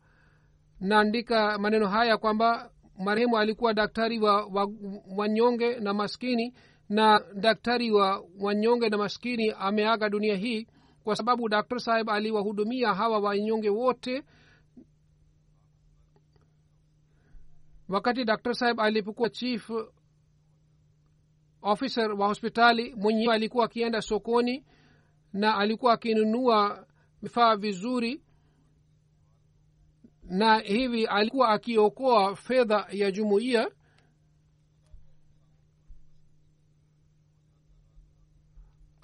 naandika 0.80 1.58
maneno 1.58 1.88
haya 1.88 2.16
kwamba 2.16 2.70
marehemu 2.98 3.38
alikuwa 3.38 3.74
daktari 3.74 4.18
wa, 4.18 4.44
wa 4.46 4.72
wanyonge 5.16 5.80
na 5.80 5.94
maskini 5.94 6.54
na 6.88 7.20
daktari 7.34 7.90
wa 7.90 8.24
wanyonge 8.40 8.88
na 8.88 8.98
maskini 8.98 9.50
ameaga 9.58 10.08
dunia 10.08 10.36
hii 10.36 10.66
kwa 11.04 11.16
sababu 11.16 11.48
dr. 11.48 11.78
Saheb 11.80 12.10
aliwahudumia 12.10 12.94
hawa 12.94 13.18
wanyonge 13.18 13.68
wote. 13.70 14.22
Wakati 17.88 18.24
dr. 18.24 18.54
Saheb 18.54 18.80
alipokuwa 18.80 19.30
chief 19.30 19.70
officer 21.66 22.12
wa 22.12 22.26
hospitali 22.26 22.94
mwenyewe 22.94 23.34
alikuwa 23.34 23.64
akienda 23.64 24.02
sokoni 24.02 24.64
na 25.32 25.56
alikuwa 25.58 25.92
akinunua 25.92 26.86
vifaa 27.22 27.56
vizuri 27.56 28.22
na 30.22 30.58
hivi 30.58 31.06
alikuwa 31.06 31.48
akiokoa 31.48 32.36
fedha 32.36 32.86
ya 32.90 33.10
jumuiya. 33.10 33.70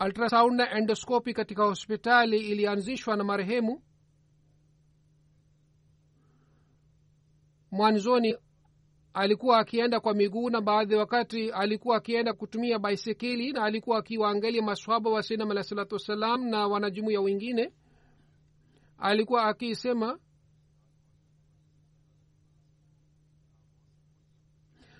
Ultrasound 0.05 0.57
na 0.57 0.71
endoskopi 0.71 1.35
katika 1.35 1.65
hospitali 1.65 2.39
ilianzishwa 2.39 3.17
na 3.17 3.25
marehemu. 3.25 3.83
Mwanzoni 7.71 8.37
alikuwa 9.15 9.59
akienda 9.59 10.01
kwa 10.01 10.15
miguu 10.15 10.51
na 10.51 10.61
baadhi 10.61 10.95
wakati 10.95 11.51
alikuwa 11.51 11.97
akienda 11.97 12.33
kutumia 12.33 12.79
baisikeli 12.79 13.53
na 13.53 13.65
alikuwa 13.65 13.99
akiwaangalia 13.99 14.63
maswaba 14.63 15.11
wa 15.11 15.23
sinam 15.23 15.51
alah 15.51 15.65
salatu 15.65 15.95
wassalam 15.95 16.45
na 16.49 16.67
wanajumuia 16.69 17.21
wengine. 17.21 17.73
Alikuwa 18.99 19.45
akisema 19.45 20.19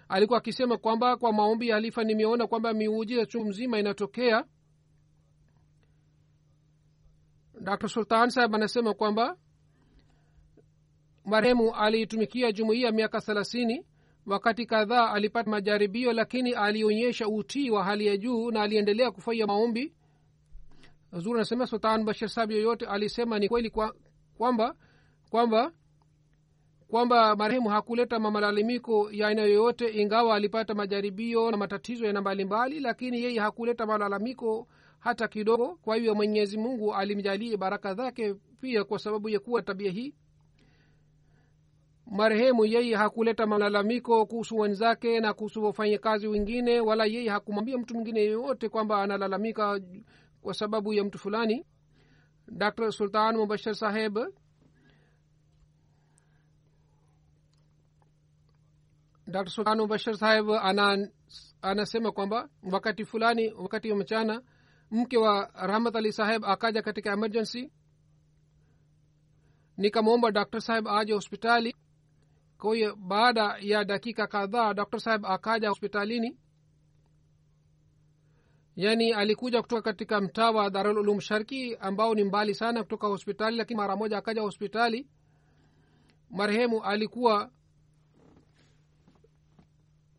alikuwa 0.09 0.39
akisema 0.39 0.79
kwamba 0.79 1.17
kwa 1.17 1.33
maombi 1.33 1.69
ya 1.69 1.75
halifa 1.75 2.05
nimeona 2.05 2.47
kwamba 2.47 2.73
miujiza 2.73 3.27
chungu 3.27 3.49
mzima 3.49 3.79
inatokea. 3.79 4.45
Dr. 7.61 7.89
Sultan 7.89 8.31
saheb 8.31 8.55
anasema 8.55 8.95
kwamba 8.95 9.37
marehemu 11.25 11.75
aliitumikia 11.75 12.53
jumuiya 12.53 12.93
miaka 12.93 13.21
thelathini 13.21 13.87
wakati 14.27 14.67
kadhaa 14.67 15.11
alipata 15.13 15.51
majaribio 15.51 16.13
lakini 16.13 16.53
alionyesha 16.53 17.29
utii 17.29 17.71
wa 17.71 17.85
hali 17.85 18.07
ya 18.07 18.17
juu 18.17 18.51
na 18.51 18.63
aliendelea 18.63 19.11
kufanya 19.11 19.47
maombi. 19.47 19.93
Zuri 21.13 21.35
anasema 21.39 21.67
sultan 21.67 22.05
bashir 22.05 22.29
sahab 22.29 22.51
yoyote 22.51 22.87
alisema 22.87 23.39
ni 23.39 23.49
kweli 23.49 23.71
kwa, 23.71 23.95
kwamba 24.39 24.75
kwamba 25.31 25.73
kwamba 26.89 27.37
marehemu 27.37 27.69
hakuleta 27.69 28.19
malalamiko 28.21 29.09
ya 29.13 29.29
aina 29.29 29.43
yoyote 29.43 29.89
ingawa 30.03 30.37
alipata 30.37 30.75
majaribio 30.75 31.51
na 31.51 31.57
matatizo 31.57 32.07
yana 32.07 32.21
mbalimbali 32.21 32.81
lakini 32.81 33.23
yeye 33.23 33.41
hakuleta 33.41 33.87
malalamiko 33.87 34.69
hata 34.99 35.29
kidogo. 35.29 35.79
Kwa 35.83 35.97
hivyo 35.97 36.15
mwenyezi 36.15 36.59
mungu 36.59 36.95
alimjalie 36.95 37.57
baraka 37.57 37.95
zake 37.95 38.35
pia 38.61 38.85
kwa 38.85 38.99
sababu 38.99 39.29
ya 39.29 39.41
kuwa 39.41 39.63
tabia 39.63 39.91
hii 39.91 40.15
marehemu 42.07 42.65
yeye 42.65 42.97
hakuleta 42.97 43.47
malalamiko 43.47 44.27
kuhusu 44.27 44.57
wenzake 44.59 45.21
na 45.21 45.35
kuhusu 45.35 45.65
wafanyakazi 45.65 46.27
wengine 46.29 46.81
wala 46.81 47.05
yeye 47.05 47.31
hakumwambia 47.31 47.79
mtu 47.79 47.95
mwingine 47.95 48.21
yeyote 48.21 48.69
kwamba 48.69 49.03
analalamika 49.03 49.81
kwa 50.43 50.55
sababu 50.55 50.93
ya 50.93 51.05
mtu 51.05 51.19
fulani. 51.19 51.67
Dr 52.49 52.93
sultan 52.93 53.37
mubashir 53.37 53.75
saheb 53.75 54.19
dr 59.27 59.51
sultan 59.51 59.79
mubashir 59.79 60.17
saheb 60.17 60.51
ana, 60.51 61.09
anasema 61.63 62.13
kwamba 62.13 62.49
wakati 62.73 63.05
fulani 63.05 63.53
wakati 63.53 63.91
wa 63.91 63.97
mchana 63.97 64.43
mke 64.91 65.17
wa 65.19 65.51
rahmat 65.55 65.97
ali 65.97 66.13
saheb 66.13 66.45
akaja 66.45 66.83
katika 66.83 67.13
emergency. 67.13 67.73
Nikamwomba 69.77 70.31
dr 70.31 70.61
saheb 70.61 70.89
aje 70.89 71.13
hospitali 71.13 71.75
kwa 72.63 72.75
hiyo 72.77 72.97
baada 72.97 73.57
ya 73.61 73.85
dakika 73.85 74.27
kadhaa 74.27 74.75
dr 74.75 75.01
saheb 75.01 75.27
akaja 75.27 75.69
hospitalini. 75.69 76.39
Yaani 78.77 79.13
alikuja 79.13 79.63
kutoka 79.63 79.83
katika 79.83 80.21
mtaa 80.21 80.51
wa 80.51 80.71
darululum 80.71 81.21
sharki 81.21 81.77
ambao 81.77 82.15
ni 82.15 82.25
mbali 82.25 82.55
sana 82.55 82.83
kutoka 82.83 83.07
hospitali 83.07 83.57
lakini 83.57 83.77
mara 83.79 83.97
moja 83.97 84.19
akaja 84.19 84.43
hospitali. 84.43 85.09
Marehemu 86.31 86.83
alikuwa 86.85 87.51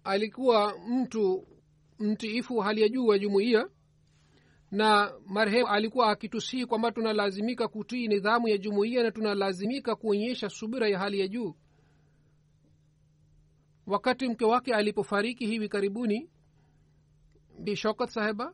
alikuwa 0.03 0.77
mtu 0.87 1.47
mtiifu 1.99 2.57
hali 2.59 2.81
ya 2.81 2.89
juu 2.89 3.05
wa 3.07 3.19
jumuiya 3.19 3.69
na 4.71 5.13
marehemu 5.25 5.67
alikuwa 5.67 6.11
akitusihi 6.11 6.65
kwamba 6.65 6.91
tunalazimika 6.91 7.67
kutii 7.67 8.07
nidhamu 8.07 8.47
ya 8.47 8.57
jumuiya 8.57 9.03
na 9.03 9.11
tunalazimika 9.11 9.95
kuonyesha 9.95 10.49
subira 10.49 10.87
ya 10.89 10.99
hali 10.99 11.19
ya 11.19 11.27
juu 11.27 11.55
wakati 13.88 14.29
mke 14.29 14.45
wake 14.45 14.73
alipofariki 14.75 15.45
hivi 15.47 15.69
karibuni 15.69 16.29
bi 17.59 17.75
shokat 17.75 18.09
saheba 18.09 18.53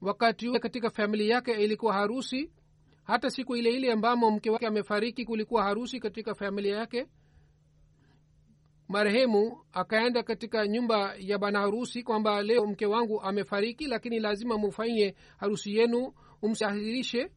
wakati 0.00 0.48
ule 0.48 0.58
katika 0.58 0.90
famili 0.90 1.28
yake 1.28 1.52
ilikuwa 1.52 1.94
harusi 1.94 2.50
hata 3.04 3.30
siku 3.30 3.56
ile 3.56 3.70
ile 3.70 3.92
ambamo 3.92 4.30
mke 4.30 4.50
wake 4.50 4.66
amefariki 4.66 5.24
kulikuwa 5.24 5.62
harusi 5.64 6.00
katika 6.00 6.34
familia 6.34 6.76
yake 6.76 7.06
marehemu 8.88 9.64
akaenda 9.72 10.22
katika 10.22 10.66
nyumba 10.68 11.14
ya 11.18 11.38
bana 11.38 11.60
harusi 11.60 12.02
kwamba 12.02 12.42
leo 12.42 12.66
mke 12.66 12.86
wangu 12.86 13.20
amefariki 13.22 13.86
lakini 13.86 14.20
lazima 14.20 14.58
mufanye 14.58 15.14
harusi 15.36 15.76
yenu 15.76 16.12
umsahirishe 16.42 17.30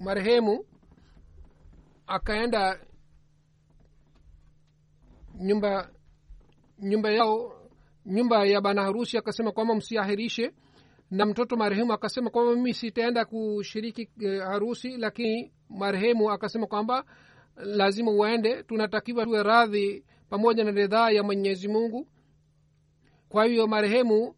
marehemu 0.00 0.64
akaenda 2.06 2.80
nyumba 5.40 5.90
nyumba 6.78 7.10
yao 7.10 7.52
nyumba 8.06 8.44
ya 8.46 8.60
bana 8.60 8.82
harusi 8.82 9.18
akasema 9.18 9.52
kwamba 9.52 9.74
msiahirishe 9.74 10.52
na 11.10 11.26
mtoto 11.26 11.56
marehemu 11.56 11.92
akasema 11.92 12.30
kwamba 12.30 12.54
mimi 12.54 12.74
sitaenda 12.74 13.24
kushiriki 13.24 14.10
eh, 14.20 14.42
harusi 14.42 14.96
lakini 14.96 15.52
marehemu 15.68 16.30
akasema 16.30 16.66
kwamba 16.66 17.04
lazima 17.56 18.10
uende. 18.10 18.62
Tunatakiwa 18.62 19.24
tuwe 19.24 19.42
radhi 19.42 20.04
pamoja 20.28 20.64
na 20.64 20.70
ridhaa 20.70 21.10
ya 21.10 21.22
mwenyezi 21.22 21.68
mungu. 21.68 22.08
Kwa 23.28 23.44
hiyo 23.44 23.66
marehemu 23.66 24.34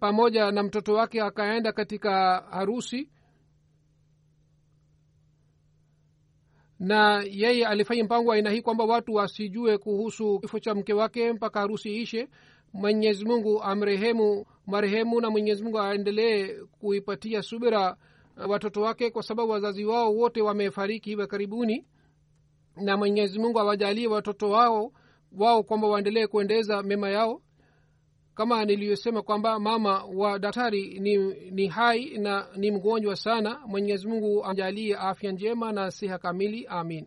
pamoja 0.00 0.50
na 0.52 0.62
mtoto 0.62 0.94
wake 0.94 1.22
akaenda 1.22 1.72
katika 1.72 2.40
harusi 2.50 3.10
na 6.78 7.24
yeye 7.30 7.66
alifanya 7.66 8.04
mpango 8.04 8.32
aina 8.32 8.50
hii 8.50 8.62
kwamba 8.62 8.84
watu 8.84 9.14
wasijue 9.14 9.78
kuhusu 9.78 10.38
kifo 10.40 10.58
cha 10.58 10.74
mke 10.74 10.92
wake 10.92 11.32
mpaka 11.32 11.60
harusi 11.60 11.96
ishe 11.96 12.28
mwenyezi 12.72 13.24
mungu 13.24 13.62
amrehemu 13.62 14.46
marehemu 14.66 15.20
na 15.20 15.30
mwenyezi 15.30 15.62
mungu 15.62 15.80
aendelee 15.80 16.54
kuipatia 16.80 17.42
subira 17.42 17.96
watoto 18.48 18.80
wake 18.82 19.10
kwa 19.10 19.22
sababu 19.22 19.50
wazazi 19.52 19.84
wao 19.84 20.14
wote 20.14 20.42
wamefariki 20.42 21.10
hivi 21.10 21.26
karibuni. 21.26 21.86
Na 22.76 22.96
mwenyezi 22.96 23.38
mungu 23.38 23.60
awajalie 23.60 24.06
watoto 24.06 24.50
wao 24.50 24.92
wao 25.32 25.62
kwamba 25.62 25.88
waendelee 25.88 26.26
kuendeza 26.26 26.82
mema 26.82 27.10
yao 27.10 27.42
kama 28.36 28.64
niliyosema 28.64 29.22
kwamba 29.22 29.58
mama 29.60 30.04
wa 30.04 30.38
daktari 30.38 30.98
ni, 31.00 31.16
ni 31.50 31.66
hai 31.66 32.18
na 32.18 32.46
ni 32.56 32.70
mgonjwa 32.70 33.16
sana 33.16 33.60
mwenyezi 33.66 34.08
mungu 34.08 34.44
amjalie 34.44 34.96
afya 34.96 35.32
njema 35.32 35.72
na 35.72 35.90
siha 35.90 36.18
kamili 36.18 36.66
amin 36.66 37.06